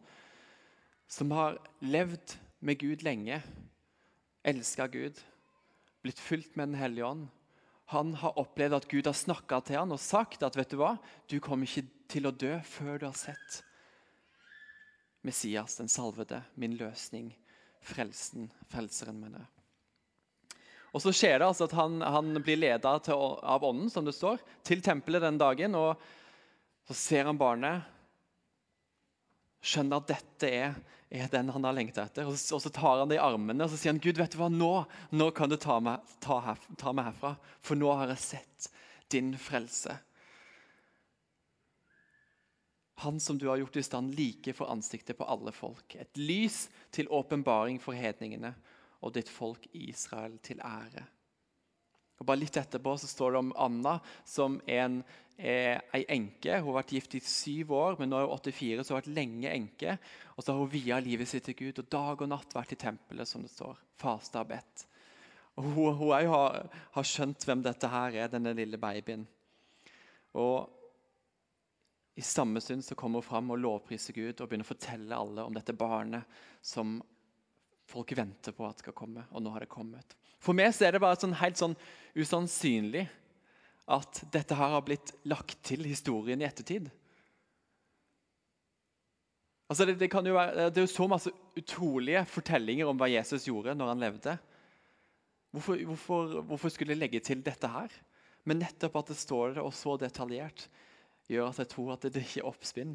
som 1.08 1.32
har 1.32 1.56
levd 1.80 2.36
med 2.60 2.80
Gud 2.84 3.08
lenge, 3.08 3.40
elska 4.44 4.92
Gud, 4.92 5.20
blitt 6.04 6.20
fylt 6.20 6.56
med 6.56 6.74
Den 6.74 6.82
hellige 6.84 7.16
ånd. 7.16 7.28
Han 7.94 8.14
har 8.20 8.36
opplevd 8.40 8.76
at 8.76 8.88
Gud 8.92 9.08
har 9.08 9.16
snakka 9.16 9.62
til 9.64 9.80
han 9.80 9.94
og 9.96 10.02
sagt 10.04 10.44
at 10.44 10.58
vet 10.60 10.74
du 10.74 10.80
hva, 10.82 10.98
du 11.32 11.40
kommer 11.44 11.70
ikke 11.70 11.88
til 12.12 12.28
å 12.28 12.36
dø 12.36 12.58
før 12.68 13.00
du 13.00 13.08
har 13.08 13.18
sett 13.18 13.62
Messias, 15.28 15.76
den 15.80 15.90
salvede, 15.92 16.42
min 16.56 16.78
løsning, 16.80 17.32
frelsen, 17.84 18.52
frelseren, 18.72 19.18
mener 19.20 19.44
jeg. 19.44 19.54
Og 20.96 21.04
Så 21.04 21.12
skjer 21.14 21.42
det 21.42 21.48
altså 21.50 21.68
at 21.68 21.76
han, 21.76 22.00
han 22.02 22.38
blir 22.44 22.60
leda 22.60 22.94
av 22.96 23.66
ånden 23.68 23.92
som 23.92 24.06
det 24.08 24.16
står, 24.16 24.40
til 24.66 24.82
tempelet 24.84 25.26
den 25.26 25.40
dagen. 25.40 25.76
og 25.76 26.00
Så 26.88 26.96
ser 26.96 27.28
han 27.28 27.40
barnet, 27.40 27.84
skjønner 29.64 30.02
at 30.02 30.12
dette 30.12 30.50
er, 30.50 30.78
er 31.10 31.30
den 31.32 31.52
han 31.54 31.68
har 31.68 31.76
lengta 31.76 32.06
etter. 32.08 32.28
Og 32.30 32.38
så, 32.38 32.58
og 32.58 32.64
så, 32.64 32.72
tar 32.74 33.02
han 33.02 33.12
det 33.12 33.20
i 33.20 33.24
armene 33.24 33.66
og 33.66 33.72
så 33.72 33.80
sier 33.80 33.94
han, 33.94 34.02
Gud, 34.04 34.20
vet 34.20 34.34
du 34.34 34.40
hva, 34.42 34.50
nå, 34.54 34.74
nå 35.16 35.30
kan 35.36 35.52
du 35.52 35.58
ta 35.62 35.80
meg, 35.84 36.04
ta, 36.24 36.40
her, 36.46 36.68
ta 36.80 36.94
meg 36.96 37.12
herfra, 37.12 37.36
for 37.64 37.80
nå 37.80 37.92
har 38.00 38.14
jeg 38.14 38.26
sett 38.26 38.70
din 39.14 39.34
frelse. 39.40 39.98
Han 43.06 43.20
som 43.22 43.38
du 43.38 43.46
har 43.48 43.60
gjort 43.62 43.78
i 43.78 43.86
stand 43.86 44.16
like 44.18 44.54
for 44.58 44.74
ansiktet 44.74 45.20
på 45.20 45.28
alle 45.30 45.54
folk. 45.54 45.96
Et 45.96 46.18
lys 46.18 46.64
til 46.92 47.12
åpenbaring 47.14 47.78
for 47.82 47.94
hedningene 47.94 48.56
og 49.06 49.14
ditt 49.14 49.30
folk 49.30 49.68
Israel 49.78 50.40
til 50.42 50.64
ære. 50.66 51.06
Og 52.18 52.26
bare 52.26 52.42
Litt 52.42 52.58
etterpå 52.58 52.96
så 52.98 53.10
står 53.10 53.36
det 53.36 53.42
om 53.44 53.54
Anna, 53.62 54.00
som 54.26 54.58
en, 54.66 55.04
er 55.38 55.84
ei 55.94 56.04
enke. 56.10 56.58
Hun 56.58 56.72
har 56.72 56.80
vært 56.80 56.94
gift 56.98 57.16
i 57.18 57.22
syv 57.22 57.72
år, 57.78 57.98
men 58.00 58.10
nå 58.10 58.20
er 58.20 58.26
hun 58.26 58.40
84, 58.42 58.84
så 58.84 58.92
hun 58.92 58.98
har 58.98 59.04
vært 59.04 59.18
lenge 59.18 59.52
enke. 59.54 59.98
Og 60.36 60.44
så 60.44 60.52
har 60.52 60.62
hun 60.62 60.72
via 60.74 61.00
livet 61.04 61.30
sitt 61.30 61.46
til 61.46 61.58
Gud 61.58 61.82
og 61.84 61.90
dag 61.94 62.24
og 62.24 62.32
natt 62.32 62.56
vært 62.58 62.74
i 62.74 62.80
tempelet, 62.82 63.30
som 63.30 63.46
det 63.46 63.54
står. 63.54 63.78
Fasta 64.02 64.42
og 64.42 64.50
bedt. 64.52 64.88
Og 65.58 65.70
hun, 65.74 65.94
hun 66.00 66.32
har, 66.34 66.58
har, 66.94 67.06
skjønt 67.06 67.46
hvem 67.46 67.62
dette 67.66 67.90
her 67.90 68.18
er, 68.24 68.32
denne 68.34 68.54
lille 68.58 68.80
babyen. 68.82 69.26
Og 70.38 70.74
i 72.18 72.26
samme 72.26 72.62
stund 72.62 72.82
så 72.86 72.98
kommer 72.98 73.22
hun 73.22 73.30
fram 73.30 73.54
og 73.54 73.62
lovpriser 73.62 74.16
Gud 74.18 74.42
og 74.42 74.50
begynner 74.50 74.66
å 74.66 74.74
fortelle 74.74 75.22
alle 75.22 75.46
om 75.46 75.54
dette 75.54 75.76
barnet 75.78 76.26
som 76.66 76.98
folk 77.88 78.12
venter 78.18 78.54
på 78.58 78.66
at 78.68 78.82
skal 78.82 78.96
komme, 78.98 79.24
og 79.32 79.42
nå 79.44 79.54
har 79.54 79.64
det 79.64 79.72
kommet. 79.72 80.18
For 80.42 80.58
meg 80.58 80.74
så 80.76 80.88
er 80.88 80.96
det 80.96 81.02
bare 81.02 81.18
sånn 81.22 81.38
helt 81.40 81.60
sånn 81.60 81.78
usannsynlig 82.18 83.06
at 83.88 84.22
dette 84.34 84.56
her 84.58 84.74
har 84.76 84.84
blitt 84.84 85.14
lagt 85.30 85.62
til 85.66 85.86
historien 85.88 86.42
i 86.42 86.48
ettertid. 86.48 86.90
Altså 89.68 89.88
det, 89.88 89.98
det, 90.00 90.10
være, 90.12 90.70
det, 90.72 90.80
er 90.80 90.86
jo 90.86 90.92
så 90.92 91.08
masse 91.12 91.32
utrolige 91.60 92.24
fortellinger 92.32 92.88
om 92.88 93.00
hva 93.00 93.10
Jesus 93.12 93.48
gjorde 93.48 93.76
når 93.76 93.92
han 93.92 94.04
levde. 94.04 94.36
Hvorfor, 95.56 95.80
hvorfor, 95.90 96.42
hvorfor 96.50 96.72
skulle 96.72 96.96
jeg 96.96 97.02
legge 97.02 97.24
til 97.24 97.44
dette 97.44 97.68
her? 97.72 97.92
Men 98.48 98.62
nettopp 98.64 99.02
at 99.02 99.12
det 99.12 99.20
står 99.20 99.58
det 99.58 99.64
og 99.64 99.74
så 99.76 99.98
detaljert, 100.00 100.68
gjør 101.28 101.50
at 101.50 101.60
jeg 101.64 101.72
tror 101.74 101.96
at 101.96 102.08
det, 102.08 102.24
ikke 102.24 102.44
er 102.44 102.48
oppspinn. 102.48 102.94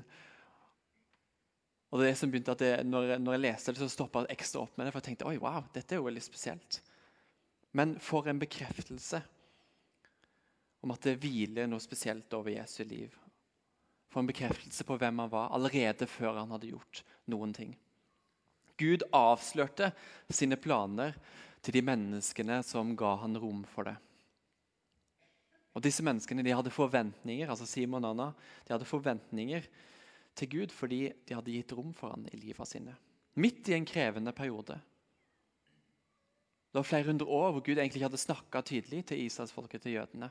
Og 1.93 2.01
det 2.01 2.07
er 2.07 2.15
det 2.15 2.21
som 2.23 2.33
begynte 2.33 2.55
at 2.55 2.63
det, 2.65 2.73
når, 2.89 3.11
jeg, 3.11 3.21
når 3.21 3.37
jeg 3.37 3.45
leste 3.45 3.75
det, 3.75 3.83
så 3.83 3.93
stoppa 3.93 4.25
jeg 4.25 4.39
ekstra 4.39 4.65
opp 4.65 4.79
med 4.79 4.89
det. 4.89 4.95
For 4.95 5.03
jeg 5.03 5.11
tenkte 5.11 5.29
oi, 5.29 5.37
wow, 5.41 5.61
dette 5.75 5.93
er 5.93 6.01
jo 6.01 6.09
veldig 6.09 6.25
spesielt. 6.25 6.81
Men 7.77 7.99
for 8.01 8.29
en 8.29 8.41
bekreftelse 8.41 9.21
om 10.83 10.93
at 10.95 11.07
det 11.07 11.19
hviler 11.23 11.69
noe 11.71 11.83
spesielt 11.83 12.33
over 12.35 12.53
Jesu 12.55 12.83
liv. 12.85 13.15
For 14.13 14.21
en 14.21 14.29
bekreftelse 14.29 14.85
på 14.85 14.99
hvem 15.01 15.23
han 15.23 15.33
var 15.33 15.53
allerede 15.55 16.09
før 16.11 16.43
han 16.43 16.51
hadde 16.53 16.73
gjort 16.73 17.03
noen 17.33 17.55
ting. 17.57 17.73
Gud 18.81 19.05
avslørte 19.15 19.93
sine 20.33 20.59
planer 20.61 21.15
til 21.63 21.79
de 21.79 21.85
menneskene 21.87 22.59
som 22.67 22.97
ga 22.99 23.15
han 23.23 23.39
rom 23.39 23.63
for 23.71 23.87
det. 23.89 23.97
Og 25.73 25.85
Disse 25.85 26.05
menneskene 26.05 26.45
de 26.45 26.53
hadde 26.53 26.75
forventninger 26.75 27.49
altså 27.49 27.67
Simon 27.69 28.05
og 28.05 28.17
Anna, 28.17 28.29
de 28.67 28.75
hadde 28.75 28.89
forventninger 28.89 29.69
til 30.37 30.51
Gud 30.51 30.75
fordi 30.75 31.07
de 31.29 31.37
hadde 31.37 31.55
gitt 31.55 31.73
rom 31.77 31.95
for 31.97 32.13
han 32.13 32.27
i 32.33 32.41
livet 32.41 32.69
sine. 32.69 32.97
Midt 33.41 33.71
i 33.71 33.77
en 33.79 33.89
krevende 33.89 34.35
periode. 34.37 34.77
Det 36.73 36.81
var 36.81 36.89
flere 36.89 37.09
hundre 37.09 37.29
år 37.29 37.53
hvor 37.53 37.65
Gud 37.65 37.77
egentlig 37.77 38.01
ikke 38.01 38.09
hadde 38.11 38.21
snakka 38.21 38.61
tydelig 38.65 39.07
til 39.09 39.25
Israelsfolket, 39.25 39.83
til 39.85 39.97
jødene. 39.97 40.31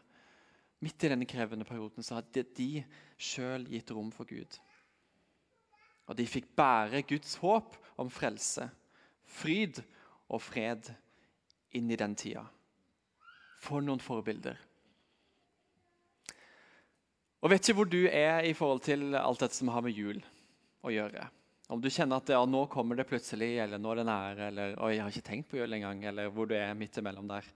Midt 0.82 1.04
i 1.06 1.12
denne 1.12 1.28
krevende 1.30 1.66
perioden 1.68 2.06
så 2.06 2.18
hadde 2.18 2.44
de 2.58 2.84
sjøl 3.22 3.68
gitt 3.70 3.92
rom 3.94 4.10
for 4.14 4.30
Gud. 4.30 4.58
Og 6.10 6.18
de 6.18 6.26
fikk 6.28 6.50
bære 6.58 7.04
Guds 7.08 7.38
håp 7.44 7.78
om 8.02 8.10
frelse, 8.12 8.66
fryd 9.30 9.84
og 10.32 10.42
fred 10.42 10.90
inn 11.78 11.92
i 11.94 12.00
den 12.00 12.18
tida. 12.18 12.44
For 13.62 13.84
noen 13.86 14.02
forbilder. 14.02 14.58
Og 17.42 17.50
vet 17.50 17.62
ikke 17.62 17.78
hvor 17.78 17.90
du 17.90 18.02
er 18.06 18.46
i 18.46 18.56
forhold 18.58 18.84
til 18.86 19.16
alt 19.18 19.42
dette 19.42 19.58
som 19.58 19.70
har 19.74 19.86
med 19.86 19.98
jul 19.98 20.20
å 20.86 20.94
gjøre. 20.94 21.28
Om 21.72 21.80
du 21.82 21.88
kjenner 21.94 22.20
at 22.20 22.30
ja, 22.34 22.42
nå 22.46 22.66
kommer 22.70 22.98
det 23.00 23.08
plutselig, 23.08 23.54
eller 23.64 23.80
nå 23.80 23.94
er 23.94 24.02
det 24.02 24.08
nære, 24.10 24.48
eller 24.50 24.74
oi, 24.84 24.92
jeg 24.98 25.06
har 25.06 25.14
ikke 25.14 25.30
tenkt 25.30 25.50
på 25.54 25.62
jul 25.62 25.78
engang, 25.78 26.02
eller 26.10 26.28
hvor 26.34 26.50
du 26.50 26.58
er 26.58 26.74
midt 26.78 27.00
imellom 27.00 27.30
der. 27.30 27.48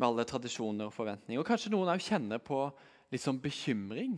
Med 0.00 0.08
alle 0.08 0.24
tradisjoner 0.28 0.88
og 0.88 0.94
forventninger. 0.94 1.40
Og 1.40 1.46
kanskje 1.46 1.72
noen 1.72 2.00
kjenner 2.00 2.40
på 2.42 2.64
litt 3.12 3.22
sånn 3.22 3.40
bekymring 3.42 4.16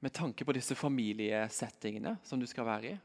med 0.00 0.14
tanke 0.14 0.46
på 0.46 0.54
disse 0.54 0.76
familiesettingene 0.78 2.16
som 2.24 2.40
du 2.40 2.46
skal 2.48 2.66
være 2.68 2.92
i. 2.92 2.96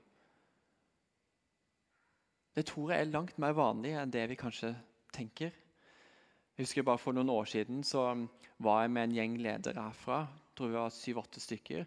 Det 2.54 2.68
tror 2.70 2.94
jeg 2.94 3.02
er 3.02 3.12
langt 3.12 3.40
mer 3.42 3.56
vanlig 3.58 3.96
enn 3.98 4.14
det 4.14 4.28
vi 4.30 4.38
kanskje 4.38 4.76
tenker. 5.14 5.54
Jeg 6.54 6.68
husker 6.68 6.86
bare 6.86 7.02
For 7.02 7.16
noen 7.18 7.32
år 7.34 7.50
siden 7.50 7.82
så 7.84 8.12
var 8.62 8.84
jeg 8.84 8.92
med 8.94 9.08
en 9.08 9.16
gjeng 9.18 9.38
ledere 9.42 9.88
herfra. 9.88 10.28
tror 10.56 10.70
vi 10.70 10.78
var 10.78 10.90
syv-åtte 10.94 11.42
stykker. 11.42 11.86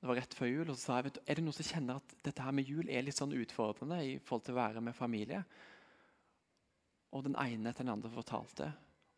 Det 0.00 0.08
var 0.08 0.18
rett 0.20 0.34
før 0.36 0.50
jul, 0.50 0.68
og 0.68 0.76
så 0.76 0.82
sa 0.82 0.96
jeg 0.98 1.06
vet 1.06 1.14
du, 1.16 1.20
er 1.24 1.38
det 1.38 1.44
noen 1.46 1.56
som 1.56 1.64
kjenner 1.64 1.96
at 1.96 2.10
dette 2.26 2.44
her 2.44 2.52
med 2.52 2.68
jul 2.68 2.90
er 2.92 3.06
litt 3.06 3.16
sånn 3.16 3.32
utfordrende 3.32 4.02
i 4.04 4.18
forhold 4.20 4.44
til 4.44 4.52
å 4.52 4.58
være 4.58 4.82
med 4.84 4.96
familie. 4.98 5.40
Og 7.14 7.22
den 7.26 7.36
ene 7.38 7.70
etter 7.70 7.86
den 7.86 7.94
andre 7.94 8.10
fortalte. 8.10 8.72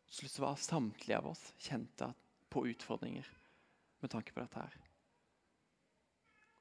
Til 0.07 0.21
slutt 0.21 0.39
var 0.43 0.61
samtlige 0.61 1.17
av 1.17 1.31
oss 1.31 1.41
kjente 1.59 2.11
på 2.53 2.63
utfordringer 2.69 3.27
med 3.99 4.13
tanke 4.13 4.33
på 4.33 4.43
dette 4.43 4.61
her. 4.61 4.77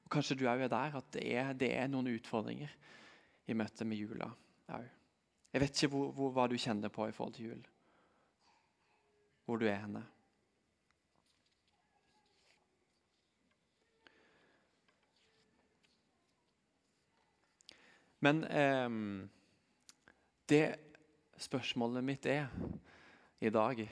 Og 0.06 0.12
Kanskje 0.16 0.38
du 0.38 0.46
òg 0.48 0.64
er 0.64 0.72
der 0.72 0.98
at 0.98 1.08
det 1.14 1.24
er, 1.34 1.52
det 1.58 1.70
er, 1.76 1.88
noen 1.90 2.08
utfordringer 2.14 2.72
i 3.46 3.54
møte 3.58 3.84
med 3.84 4.00
jula 4.00 4.30
òg. 4.72 4.92
Jeg 5.52 5.62
vet 5.62 5.78
ikke 5.78 5.92
hvor, 5.92 6.10
hvor, 6.12 6.32
hva 6.34 6.44
du 6.50 6.56
kjenner 6.60 6.92
på 6.92 7.06
i 7.08 7.14
forhold 7.16 7.36
til 7.36 7.52
jul 7.52 7.64
hvor 9.46 9.60
du 9.62 9.68
er 9.70 9.78
henne. 9.78 10.02
Men 18.26 18.42
eh, 18.50 18.90
det 20.50 20.64
spørsmålet 21.42 22.04
mitt 22.04 22.26
er 22.30 22.46
i 23.40 23.50
dag, 23.52 23.82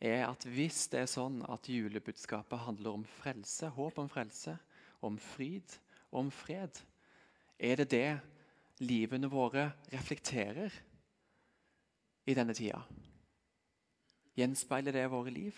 er 0.00 0.24
at 0.28 0.46
hvis 0.46 0.86
det 0.92 1.02
er 1.02 1.10
sånn 1.10 1.42
at 1.50 1.68
julebudskapet 1.68 2.64
handler 2.64 3.00
om 3.00 3.04
frelse, 3.18 3.68
håp 3.74 3.98
om 3.98 4.08
frelse, 4.12 4.54
om 5.02 5.18
fryd 5.18 5.78
om 6.10 6.30
fred, 6.32 6.72
er 7.58 7.82
det 7.82 7.90
det 7.92 8.10
livene 8.80 9.28
våre 9.30 9.70
reflekterer 9.92 10.72
i 12.28 12.36
denne 12.36 12.54
tida? 12.56 12.80
Gjenspeiler 14.38 14.94
det 14.94 15.08
våre 15.10 15.34
liv? 15.34 15.56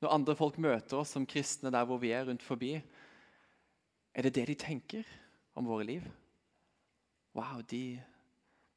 Når 0.00 0.14
andre 0.16 0.36
folk 0.36 0.58
møter 0.58 1.00
oss 1.00 1.12
som 1.14 1.28
kristne 1.28 1.72
der 1.72 1.86
hvor 1.86 2.00
vi 2.00 2.12
er 2.16 2.26
rundt 2.26 2.44
forbi, 2.44 2.74
er 4.14 4.26
det 4.26 4.34
det 4.34 4.46
de 4.50 4.56
tenker 4.58 5.08
om 5.54 5.68
våre 5.68 5.86
liv? 5.86 6.06
Wow, 7.36 7.60
de, 7.70 8.00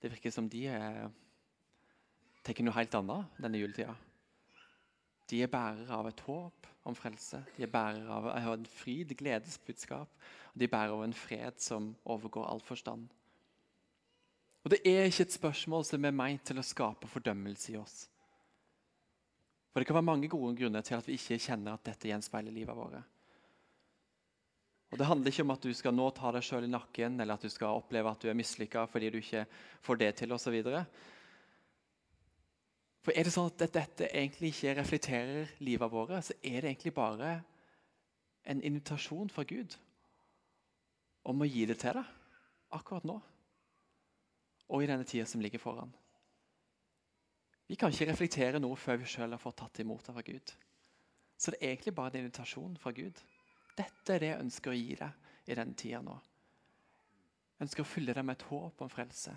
det 0.04 0.12
virker 0.12 0.34
som 0.36 0.50
de 0.52 0.66
er, 0.68 1.06
tenker 2.44 2.66
noe 2.68 2.76
helt 2.76 2.96
annet 3.00 3.38
denne 3.39 3.62
juletida. 3.62 3.94
De 5.32 5.39
er 5.39 5.52
bærere 5.52 5.96
av 5.96 6.10
et 6.10 6.24
håp 6.26 6.68
om 6.84 6.96
frelse. 6.98 7.39
De 7.56 7.63
er 7.63 7.72
bærere 7.72 8.12
av 8.12 8.52
en 8.58 8.66
fryd, 8.68 9.13
gledesbudskap. 9.16 10.12
De 10.60 10.68
bærer 10.68 10.92
av 10.92 11.06
en 11.06 11.16
fred 11.16 11.62
som 11.63 11.94
overgår 12.04 12.50
all 12.50 12.60
forstand. 12.62 13.08
Og 14.63 14.72
Det 14.72 14.82
er 14.84 15.08
ikke 15.08 15.24
et 15.24 15.38
spørsmål 15.39 15.88
som 15.88 16.06
er 16.06 16.16
meint 16.16 16.44
til 16.48 16.60
å 16.60 16.68
skape 16.68 17.08
fordømmelse 17.08 17.72
i 17.72 17.80
oss. 17.80 18.10
For 19.72 19.80
Det 19.80 19.88
kan 19.88 19.96
være 20.02 20.12
mange 20.12 20.28
gode 20.28 20.52
grunner 20.60 20.84
til 20.84 21.00
at 21.00 21.08
vi 21.08 21.16
ikke 21.16 21.39
kjenner 21.39 21.74
at 21.74 21.88
dette 21.88 22.12
gjenspeiler 22.12 22.52
livet 22.52 22.76
vårt. 22.76 23.00
Og 24.93 24.99
Det 24.99 25.08
handler 25.10 25.32
ikke 25.32 25.41
om 25.41 25.51
at 25.56 25.63
du 25.65 25.71
skal 25.73 25.95
nå 25.97 26.06
ta 26.13 26.29
deg 26.36 26.45
sjøl 26.45 26.67
i 26.67 26.69
nakken 26.69 27.15
eller 27.17 27.34
at 27.34 27.41
du 27.41 27.49
skal 27.49 27.79
oppleve 27.79 28.12
at 28.13 28.21
du 28.21 28.27
er 28.29 28.38
mislykka 28.38 28.84
fordi 28.86 29.10
du 29.10 29.17
ikke 29.17 29.47
får 29.82 29.97
det 29.97 30.10
til 30.19 30.36
osv. 30.36 30.60
For 33.01 33.17
er 33.17 33.25
det 33.25 33.34
sånn 33.34 33.49
at 33.49 33.65
dette 33.73 34.12
egentlig 34.12 34.53
ikke 34.53 34.75
reflekterer 34.77 35.49
livet 35.65 35.91
vårt, 35.91 36.13
så 36.21 36.38
er 36.45 36.62
det 36.62 36.69
egentlig 36.69 36.93
bare 36.93 37.34
en 38.45 38.62
invitasjon 38.62 39.34
fra 39.34 39.47
Gud 39.49 39.79
om 41.25 41.41
å 41.41 41.49
gi 41.49 41.65
det 41.65 41.79
til 41.82 41.97
deg 41.97 42.77
akkurat 42.77 43.10
nå 43.10 43.17
og 44.69 44.82
i 44.84 44.88
denne 44.93 45.10
tida 45.10 45.25
som 45.25 45.41
ligger 45.41 45.62
foran. 45.62 45.89
Vi 47.65 47.82
kan 47.82 47.89
ikke 47.89 48.12
reflektere 48.12 48.62
noe 48.62 48.77
før 48.77 49.01
vi 49.01 49.10
sjøl 49.10 49.34
har 49.34 49.41
fått 49.41 49.58
tatt 49.63 49.82
imot 49.82 50.06
det 50.06 50.13
fra 50.13 50.29
Gud. 50.29 50.53
Så 51.34 51.51
det 51.53 51.63
er 51.63 51.73
egentlig 51.73 51.97
bare 51.97 52.13
en 52.13 52.27
invitasjon 52.27 52.77
fra 52.77 52.93
Gud. 52.93 53.17
Dette 53.78 54.14
er 54.14 54.22
det 54.22 54.30
jeg 54.30 54.44
ønsker 54.44 54.74
å 54.74 54.78
gi 54.78 54.98
deg 55.00 55.50
i 55.50 55.58
denne 55.58 55.78
tida 55.80 56.02
nå. 56.04 56.16
Jeg 57.58 57.68
ønsker 57.68 57.86
å 57.86 57.90
fylle 57.90 58.14
deg 58.16 58.26
med 58.28 58.38
et 58.38 58.46
håp 58.50 58.84
om 58.84 58.92
frelse. 58.92 59.34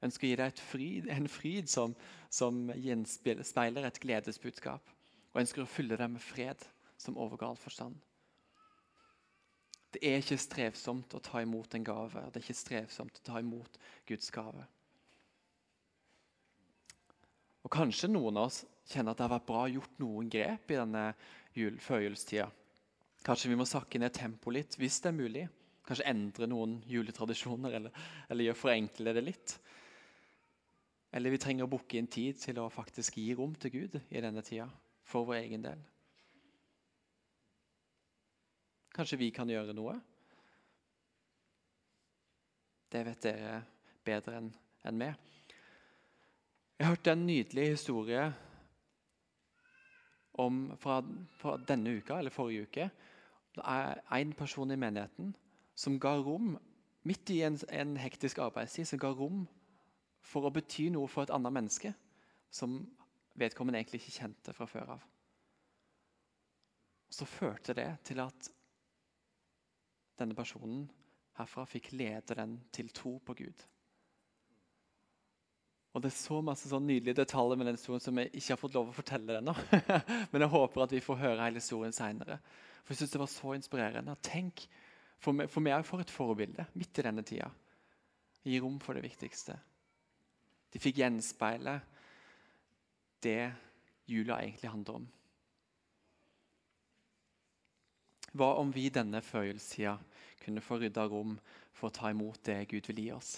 Jeg 0.00 0.08
ønsker 0.08 0.26
å 0.26 0.30
gi 0.30 0.38
deg 0.40 0.60
fryd, 0.64 1.08
en 1.12 1.28
fryd 1.28 1.70
som, 1.70 1.94
som 2.32 2.70
gjenspeiler 2.74 3.86
et 3.88 4.00
gledesbudskap. 4.02 4.92
Og 5.30 5.38
jeg 5.38 5.46
ønsker 5.46 5.64
å 5.64 5.70
fylle 5.70 5.98
deg 6.00 6.12
med 6.12 6.24
fred 6.24 6.64
som 7.00 7.18
overgår 7.20 7.58
forstand. 7.60 7.96
Det 9.90 10.02
er 10.06 10.20
ikke 10.22 10.38
strevsomt 10.38 11.14
å 11.18 11.22
ta 11.24 11.42
imot 11.42 11.74
en 11.74 11.86
gave. 11.86 12.22
Det 12.30 12.38
er 12.38 12.44
ikke 12.44 12.58
strevsomt 12.58 13.16
å 13.18 13.26
ta 13.26 13.40
imot 13.42 13.78
Guds 14.06 14.30
gave. 14.34 14.66
Og 17.60 17.72
Kanskje 17.74 18.10
noen 18.10 18.38
av 18.38 18.48
oss 18.48 18.62
kjenner 18.90 19.12
at 19.12 19.18
det 19.18 19.26
har 19.26 19.34
vært 19.34 19.48
bra 19.50 19.66
gjort 19.70 19.98
noen 20.02 20.30
grep 20.32 20.72
i 20.72 20.78
denne 20.78 21.04
jul, 21.54 21.76
førjulstida. 21.82 22.48
Kanskje 23.26 23.50
vi 23.52 23.58
må 23.60 23.66
sakke 23.68 24.00
ned 24.00 24.14
tempoet 24.16 24.56
litt, 24.56 24.76
hvis 24.80 25.00
det 25.04 25.10
er 25.10 25.16
mulig. 25.18 25.44
Kanskje 25.86 26.08
endre 26.08 26.48
noen 26.48 26.78
juletradisjoner, 26.88 27.76
eller, 27.76 28.04
eller 28.30 28.56
forenkle 28.56 29.14
det 29.16 29.24
litt. 29.26 29.56
Eller 31.12 31.34
vi 31.34 31.40
trenger 31.42 31.66
å 31.66 31.72
booke 31.72 31.98
inn 31.98 32.08
tid 32.10 32.38
til 32.40 32.60
å 32.62 32.68
faktisk 32.70 33.18
gi 33.18 33.32
rom 33.34 33.56
til 33.58 33.74
Gud 33.74 33.96
i 34.08 34.22
denne 34.22 34.44
tida, 34.46 34.68
for 35.04 35.26
vår 35.28 35.42
egen 35.42 35.64
del. 35.66 35.82
Kanskje 38.94 39.18
vi 39.20 39.30
kan 39.34 39.50
gjøre 39.50 39.74
noe? 39.76 39.96
Det 42.90 43.02
vet 43.06 43.26
dere 43.26 43.58
bedre 44.06 44.38
enn 44.40 44.52
en 44.88 44.96
meg. 44.98 45.26
Jeg 46.80 46.88
hørte 46.88 47.12
en 47.12 47.26
nydelig 47.26 47.66
historie 47.74 48.22
om, 50.40 50.62
fra, 50.80 51.02
fra, 51.36 51.58
denne 51.68 51.92
uka, 52.00 52.18
eller 52.18 52.34
forrige 52.34 52.66
uke. 52.66 52.86
Det 53.60 54.20
en 54.20 54.32
person 54.32 54.70
i 54.70 54.76
menigheten 54.76 55.34
som 55.74 55.98
ga 56.00 56.16
rom, 56.16 56.58
midt 57.02 57.30
i 57.30 57.40
en, 57.42 57.58
en 57.68 57.96
hektisk 57.96 58.38
arbeidstid, 58.38 58.84
som 58.88 59.00
ga 59.00 59.12
rom 59.16 59.46
for 60.20 60.44
å 60.44 60.52
bety 60.52 60.90
noe 60.92 61.08
for 61.08 61.24
et 61.24 61.32
annet 61.32 61.52
menneske 61.52 61.92
som 62.52 62.80
vedkommende 63.40 63.80
egentlig 63.80 64.02
ikke 64.02 64.18
kjente 64.18 64.54
fra 64.56 64.66
før 64.68 64.94
av. 64.96 65.04
Så 67.10 67.26
førte 67.26 67.74
det 67.74 67.88
til 68.06 68.20
at 68.22 68.50
denne 70.20 70.36
personen 70.36 70.84
herfra 71.38 71.64
fikk 71.68 71.92
lede 71.96 72.36
den 72.36 72.58
til 72.74 72.90
tro 72.94 73.16
på 73.24 73.34
Gud. 73.38 73.64
Og 75.90 76.02
Det 76.02 76.10
er 76.12 76.14
så 76.14 76.38
masse 76.44 76.68
sånn 76.70 76.86
nydelige 76.86 77.18
detaljer 77.18 77.58
med 77.58 77.66
den 77.66 77.78
historien 77.78 78.02
som 78.04 78.18
jeg 78.20 78.30
ikke 78.30 78.52
har 78.52 78.60
fått 78.60 78.76
lov 78.78 78.92
å 78.92 78.94
fortelle 78.94 79.40
ennå. 79.40 79.54
Men 80.30 80.44
jeg 80.44 80.52
håper 80.52 80.84
at 80.84 80.92
vi 80.94 81.02
får 81.02 81.18
høre 81.18 81.42
hele 81.42 81.58
historien 81.58 81.94
seinere. 81.94 82.38
For 82.84 82.94
jeg 82.94 83.00
synes 83.00 83.14
det 83.16 83.22
var 83.22 83.32
så 83.32 83.54
inspirerende. 83.56 84.14
Tenk, 84.22 84.68
For 85.20 85.36
meg, 85.36 85.50
for 85.52 85.60
meg 85.60 85.82
for 85.84 86.00
et 86.00 86.12
forbilde 86.12 86.64
midt 86.80 86.96
i 86.96 87.02
denne 87.04 87.24
tida. 87.26 87.50
Gi 88.46 88.60
rom 88.62 88.78
for 88.80 88.96
det 88.96 89.02
viktigste. 89.04 89.58
De 90.72 90.80
fikk 90.80 91.02
gjenspeile 91.02 91.74
det 93.20 93.50
jula 94.08 94.38
egentlig 94.40 94.70
handler 94.70 95.02
om. 95.02 95.10
Hva 98.32 98.54
om 98.62 98.70
vi 98.72 98.86
denne 98.94 99.20
førjulstida 99.26 99.98
kunne 100.40 100.62
få 100.64 100.78
rydda 100.80 101.04
rom 101.10 101.34
for 101.74 101.90
å 101.90 101.94
ta 101.94 102.14
imot 102.14 102.40
det 102.46 102.62
Gud 102.70 102.86
vil 102.88 103.02
gi 103.02 103.12
oss? 103.12 103.34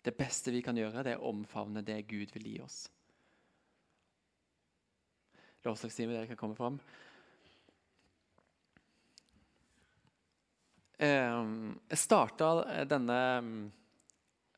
Det 0.00 0.16
beste 0.16 0.52
vi 0.54 0.62
kan 0.64 0.78
gjøre, 0.78 1.04
det 1.04 1.14
er 1.14 1.20
å 1.20 1.28
omfavne 1.34 1.82
det 1.84 1.98
Gud 2.08 2.32
vil 2.36 2.46
gi 2.54 2.56
oss. 2.64 2.78
Lovsangstimen, 5.66 6.16
dere 6.16 6.30
kan 6.30 6.40
komme 6.40 6.56
fram. 6.56 6.78
Ehm, 11.00 11.76
jeg 11.88 12.00
starta 12.00 12.48
denne 12.88 13.18
mm, 13.44 13.60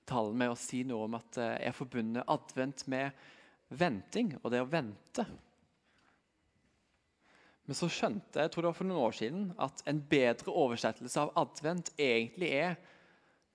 talen 0.06 0.38
med 0.38 0.52
å 0.52 0.58
si 0.58 0.84
noe 0.86 1.08
om 1.08 1.18
at 1.18 1.38
eh, 1.42 1.56
jeg 1.66 1.78
forbundet 1.78 2.30
advent 2.30 2.86
med 2.90 3.24
venting, 3.82 4.34
og 4.42 4.50
det 4.54 4.62
å 4.62 4.70
vente. 4.70 5.26
Men 7.66 7.78
så 7.78 7.88
skjønte 7.90 8.42
jeg 8.42 8.50
tror 8.52 8.62
det 8.62 8.72
var 8.72 8.78
for 8.78 8.90
noen 8.90 9.06
år 9.06 9.14
siden, 9.18 9.44
at 9.58 9.82
en 9.90 10.02
bedre 10.10 10.54
oversettelse 10.54 11.22
av 11.26 11.34
advent 11.42 11.90
egentlig 11.98 12.50
er 12.58 12.78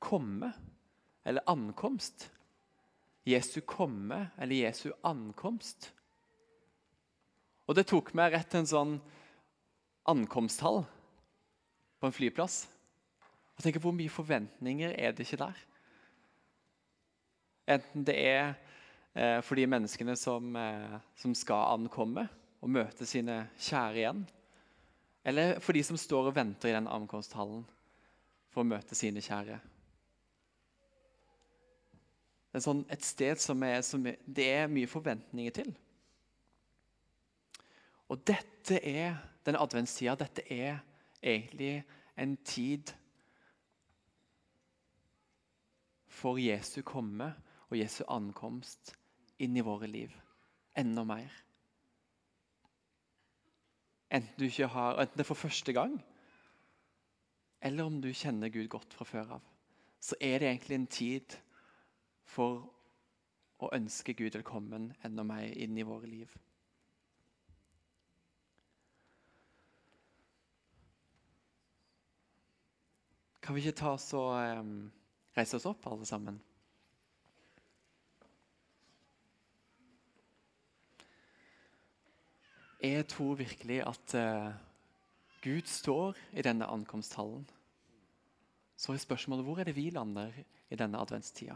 komme 0.04 0.52
eller 1.28 1.44
ankomst. 1.46 2.32
Jesu 3.28 3.62
komme 3.62 4.28
eller 4.38 4.56
Jesu 4.56 4.92
ankomst. 5.02 5.92
Og 7.68 7.76
det 7.76 7.90
tok 7.90 8.14
meg 8.16 8.32
rett 8.32 8.48
til 8.48 8.64
en 8.64 8.70
sånn 8.70 8.94
ankomsthall 10.08 10.86
på 12.00 12.08
en 12.08 12.16
flyplass. 12.16 12.62
Og 13.58 13.64
tenker, 13.64 13.84
Hvor 13.84 13.92
mye 13.92 14.10
forventninger 14.10 14.96
er 14.96 15.12
det 15.12 15.28
ikke 15.28 15.44
der? 15.44 15.60
Enten 17.76 18.08
det 18.08 18.16
er 18.16 18.44
eh, 19.14 19.42
for 19.44 19.60
de 19.60 19.68
menneskene 19.68 20.16
som, 20.16 20.56
eh, 20.56 21.00
som, 21.20 21.36
skal 21.36 21.76
ankomme 21.76 22.30
og 22.64 22.72
møte 22.72 23.06
sine 23.06 23.50
kjære 23.60 23.98
igjen, 24.00 24.28
eller 25.28 25.60
for 25.60 25.76
de 25.76 25.84
som 25.84 26.00
står 26.00 26.30
og 26.30 26.38
venter 26.38 26.72
i 26.72 26.78
den 26.78 26.88
ankomsthallen 26.88 27.66
for 28.54 28.64
å 28.64 28.70
møte 28.72 28.96
sine 28.96 29.20
kjære 29.20 29.60
sånn, 32.56 32.86
et 32.90 33.04
sted 33.06 33.40
som, 33.42 33.64
er, 33.64 33.82
som 33.86 34.04
det 34.04 34.48
er 34.50 34.72
mye 34.72 34.90
forventninger 34.90 35.56
til. 35.60 35.74
Og 38.08 38.22
dette 38.28 38.80
er 38.80 39.18
denne 39.46 39.62
adventstida 39.64 40.16
dette 40.20 40.44
er 40.52 40.80
egentlig 41.22 41.84
en 42.20 42.36
tid 42.48 42.92
for 46.18 46.40
Jesu 46.42 46.82
komme 46.88 47.30
og 47.68 47.78
Jesu 47.78 48.02
ankomst 48.10 48.96
inn 49.44 49.58
i 49.58 49.66
våre 49.66 49.90
liv. 49.92 50.14
Enda 50.78 51.04
mer. 51.08 51.32
Enten, 54.08 54.34
du 54.40 54.48
ikke 54.48 54.70
har, 54.72 55.02
enten 55.02 55.20
det 55.20 55.26
er 55.26 55.28
for 55.28 55.40
første 55.48 55.74
gang, 55.76 55.98
eller 57.62 57.90
om 57.90 58.00
du 58.02 58.08
kjenner 58.14 58.52
Gud 58.54 58.70
godt 58.72 58.94
fra 58.96 59.06
før 59.08 59.38
av, 59.38 59.48
så 60.00 60.16
er 60.22 60.40
det 60.40 60.50
egentlig 60.50 60.78
en 60.78 60.88
tid 60.88 61.38
for 62.28 62.68
å 63.64 63.70
ønske 63.74 64.14
Gud 64.18 64.36
velkommen 64.36 64.92
enda 65.08 65.24
mer 65.26 65.48
inn 65.56 65.78
i 65.80 65.86
våre 65.88 66.10
liv. 66.10 66.34
Kan 73.42 73.56
vi 73.56 73.64
ikke 73.64 73.80
ta 73.80 73.94
oss 73.96 74.10
og 74.18 74.34
um, 74.60 74.72
reise 75.38 75.56
oss 75.56 75.66
opp, 75.70 75.86
alle 75.88 76.06
sammen? 76.06 76.42
Jeg 82.84 83.08
tror 83.10 83.40
virkelig 83.40 83.80
at 83.88 84.18
uh, 84.20 84.52
Gud 85.42 85.72
står 85.72 86.20
i 86.36 86.44
denne 86.44 86.68
ankomsthallen. 86.68 87.48
Så 88.78 88.94
er 88.94 89.02
spørsmålet 89.02 89.48
hvor 89.48 89.64
er 89.64 89.72
det 89.72 89.78
vi 89.80 89.90
lander 89.96 90.36
i 90.70 90.76
denne 90.76 91.00
adventstida? 91.00 91.56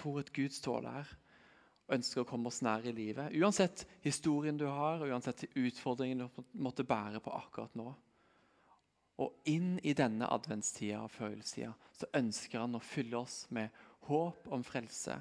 Tror 0.00 0.22
at 0.22 0.32
Gud 0.34 0.54
står 0.56 0.84
der 0.88 1.10
og 1.90 1.96
ønsker 1.96 2.22
å 2.22 2.28
komme 2.28 2.50
oss 2.50 2.60
nær 2.62 2.84
i 2.86 2.94
livet. 2.94 3.34
Uansett 3.34 3.82
historien 4.04 4.58
du 4.58 4.66
har, 4.70 5.02
uansett 5.02 5.48
utfordringen 5.58 6.22
du 6.22 6.44
måtte 6.62 6.86
bære 6.86 7.20
på 7.24 7.34
akkurat 7.34 7.74
nå. 7.78 7.88
Og 9.20 9.50
inn 9.50 9.74
i 9.84 9.92
denne 9.92 10.28
adventstida 10.32 11.02
og 11.04 11.10
følelsestida 11.12 11.74
så 11.98 12.08
ønsker 12.16 12.62
han 12.62 12.78
å 12.78 12.84
fylle 12.84 13.18
oss 13.18 13.42
med 13.52 13.74
håp 14.06 14.46
om 14.54 14.62
frelse, 14.64 15.18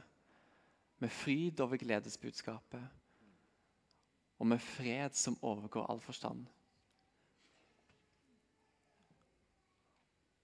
med 1.00 1.12
fryd 1.12 1.60
over 1.64 1.82
gledesbudskapet 1.82 2.86
og 4.40 4.48
med 4.48 4.62
fred 4.64 5.18
som 5.20 5.36
overgår 5.44 5.90
all 5.92 6.00
forstand. 6.00 6.46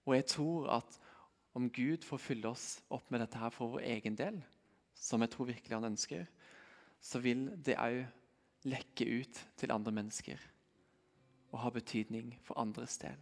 Og 0.06 0.14
jeg 0.14 0.26
tror 0.30 0.68
at 0.76 0.98
om 1.56 1.70
Gud 1.70 2.04
får 2.04 2.20
fylle 2.20 2.50
oss 2.52 2.82
opp 2.92 3.08
med 3.10 3.22
dette 3.24 3.40
her 3.40 3.52
for 3.54 3.72
vår 3.72 3.86
egen 3.88 4.16
del, 4.18 4.42
som 4.92 5.22
jeg 5.24 5.32
tror 5.32 5.48
virkelig 5.48 5.72
han 5.72 5.88
ønsker, 5.88 6.26
så 7.00 7.20
vil 7.24 7.48
det 7.64 7.78
òg 7.80 8.02
lekke 8.68 9.06
ut 9.22 9.40
til 9.56 9.72
andre 9.72 9.94
mennesker 9.94 10.42
og 11.54 11.62
ha 11.62 11.72
betydning 11.72 12.34
for 12.44 12.60
andres 12.60 12.98
del. 13.00 13.16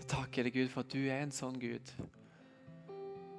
Så 0.00 0.10
takker 0.16 0.42
jeg 0.42 0.50
deg, 0.50 0.54
Gud, 0.56 0.70
for 0.72 0.82
at 0.82 0.94
du 0.94 1.02
er 1.04 1.22
en 1.22 1.34
sånn 1.34 1.58
Gud. 1.62 1.92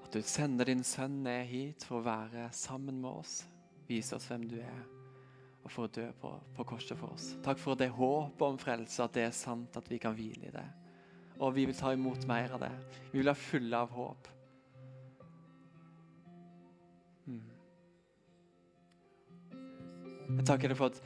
At 0.05 0.13
du 0.15 0.21
sender 0.23 0.69
din 0.69 0.85
sønn 0.87 1.23
ned 1.27 1.47
hit 1.51 1.87
for 1.87 1.99
å 1.99 2.07
være 2.07 2.51
sammen 2.55 3.01
med 3.03 3.25
oss. 3.25 3.41
Vise 3.87 4.15
oss 4.15 4.27
hvem 4.31 4.47
du 4.47 4.61
er 4.61 4.96
og 5.67 5.73
for 5.73 5.87
å 5.87 5.91
dø 5.91 6.05
på, 6.21 6.29
på 6.55 6.65
korset 6.69 6.95
for 6.95 7.11
oss. 7.11 7.33
Takk 7.43 7.59
for 7.59 7.75
det 7.75 7.89
håpet 7.91 8.45
om 8.47 8.59
frelse, 8.61 9.03
at 9.03 9.15
det 9.17 9.25
er 9.27 9.35
sant, 9.35 9.75
at 9.75 9.89
vi 9.91 9.99
kan 9.99 10.15
hvile 10.15 10.47
i 10.47 10.53
det. 10.53 10.65
Og 11.43 11.51
vi 11.57 11.67
vil 11.67 11.75
ta 11.75 11.91
imot 11.93 12.23
mer 12.29 12.55
av 12.55 12.63
det. 12.63 12.71
Vi 13.11 13.19
vil 13.19 13.27
være 13.27 13.41
fulle 13.41 13.81
av 13.83 13.91
håp. 13.91 14.29
Mm. 17.27 17.43
Jeg 20.37 20.47
takker 20.47 20.71
deg 20.71 20.79
for 20.79 20.95
at 20.95 21.03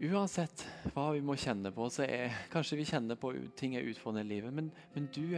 Uansett 0.00 0.62
hva 0.94 1.10
vi 1.12 1.20
må 1.20 1.34
kjenne 1.36 1.68
på, 1.76 1.84
så 1.92 2.06
er 2.06 2.32
kanskje 2.48 2.78
vi 2.78 2.86
kjenner 2.88 3.18
på 3.20 3.34
ting 3.58 3.74
er 3.76 3.84
utfordrende 3.84 4.22
i 4.24 4.38
livet, 4.38 4.54
men, 4.56 4.70
men 4.94 5.10
du, 5.12 5.36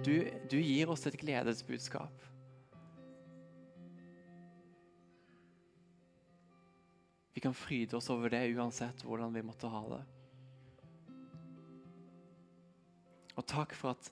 du, 0.00 0.14
du 0.48 0.56
gir 0.56 0.88
oss 0.88 1.04
et 1.10 1.18
gledesbudskap. 1.20 2.24
Vi 7.38 7.40
kan 7.40 7.54
fryde 7.54 7.96
oss 7.96 8.10
over 8.10 8.32
det 8.34 8.40
uansett 8.50 9.04
hvordan 9.06 9.30
vi 9.30 9.44
måtte 9.46 9.68
ha 9.70 9.82
det. 9.92 9.98
Og 13.38 13.46
takk 13.46 13.76
for 13.78 13.94
at 13.94 14.08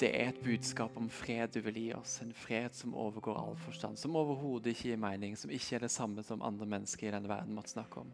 det 0.00 0.08
er 0.10 0.32
et 0.32 0.40
budskap 0.42 0.98
om 0.98 1.06
fred 1.06 1.52
du 1.54 1.60
vil 1.62 1.78
gi 1.78 1.84
oss. 1.94 2.16
En 2.24 2.34
fred 2.34 2.74
som 2.74 2.96
overgår 2.98 3.38
all 3.38 3.54
forstand. 3.62 3.94
Som 4.02 4.18
overhodet 4.18 4.72
ikke 4.72 4.88
gir 4.88 4.98
mening. 5.04 5.38
Som 5.38 5.54
ikke 5.54 5.76
er 5.78 5.86
det 5.86 5.92
samme 5.94 6.26
som 6.26 6.42
andre 6.42 6.66
mennesker 6.66 7.12
i 7.12 7.14
denne 7.14 7.30
verden 7.30 7.54
måtte 7.54 7.76
snakke 7.76 8.02
om. 8.02 8.10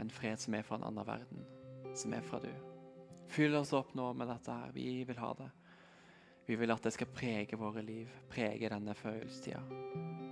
En 0.00 0.08
fred 0.08 0.40
som 0.40 0.56
er 0.56 0.64
fra 0.64 0.80
en 0.80 0.88
annen 0.88 1.04
verden. 1.12 1.44
Som 1.92 2.16
er 2.16 2.24
fra 2.24 2.40
du. 2.40 2.48
Fyll 3.28 3.60
oss 3.60 3.74
opp 3.76 3.92
nå 3.92 4.08
med 4.16 4.32
dette 4.32 4.56
her. 4.56 4.72
Vi 4.72 5.02
vil 5.04 5.20
ha 5.20 5.34
det. 5.36 5.52
Vi 6.48 6.56
vil 6.64 6.72
at 6.72 6.88
det 6.88 6.96
skal 6.96 7.12
prege 7.12 7.60
våre 7.60 7.84
liv. 7.84 8.08
Prege 8.32 8.72
denne 8.72 8.96
følelsestida. 8.96 10.29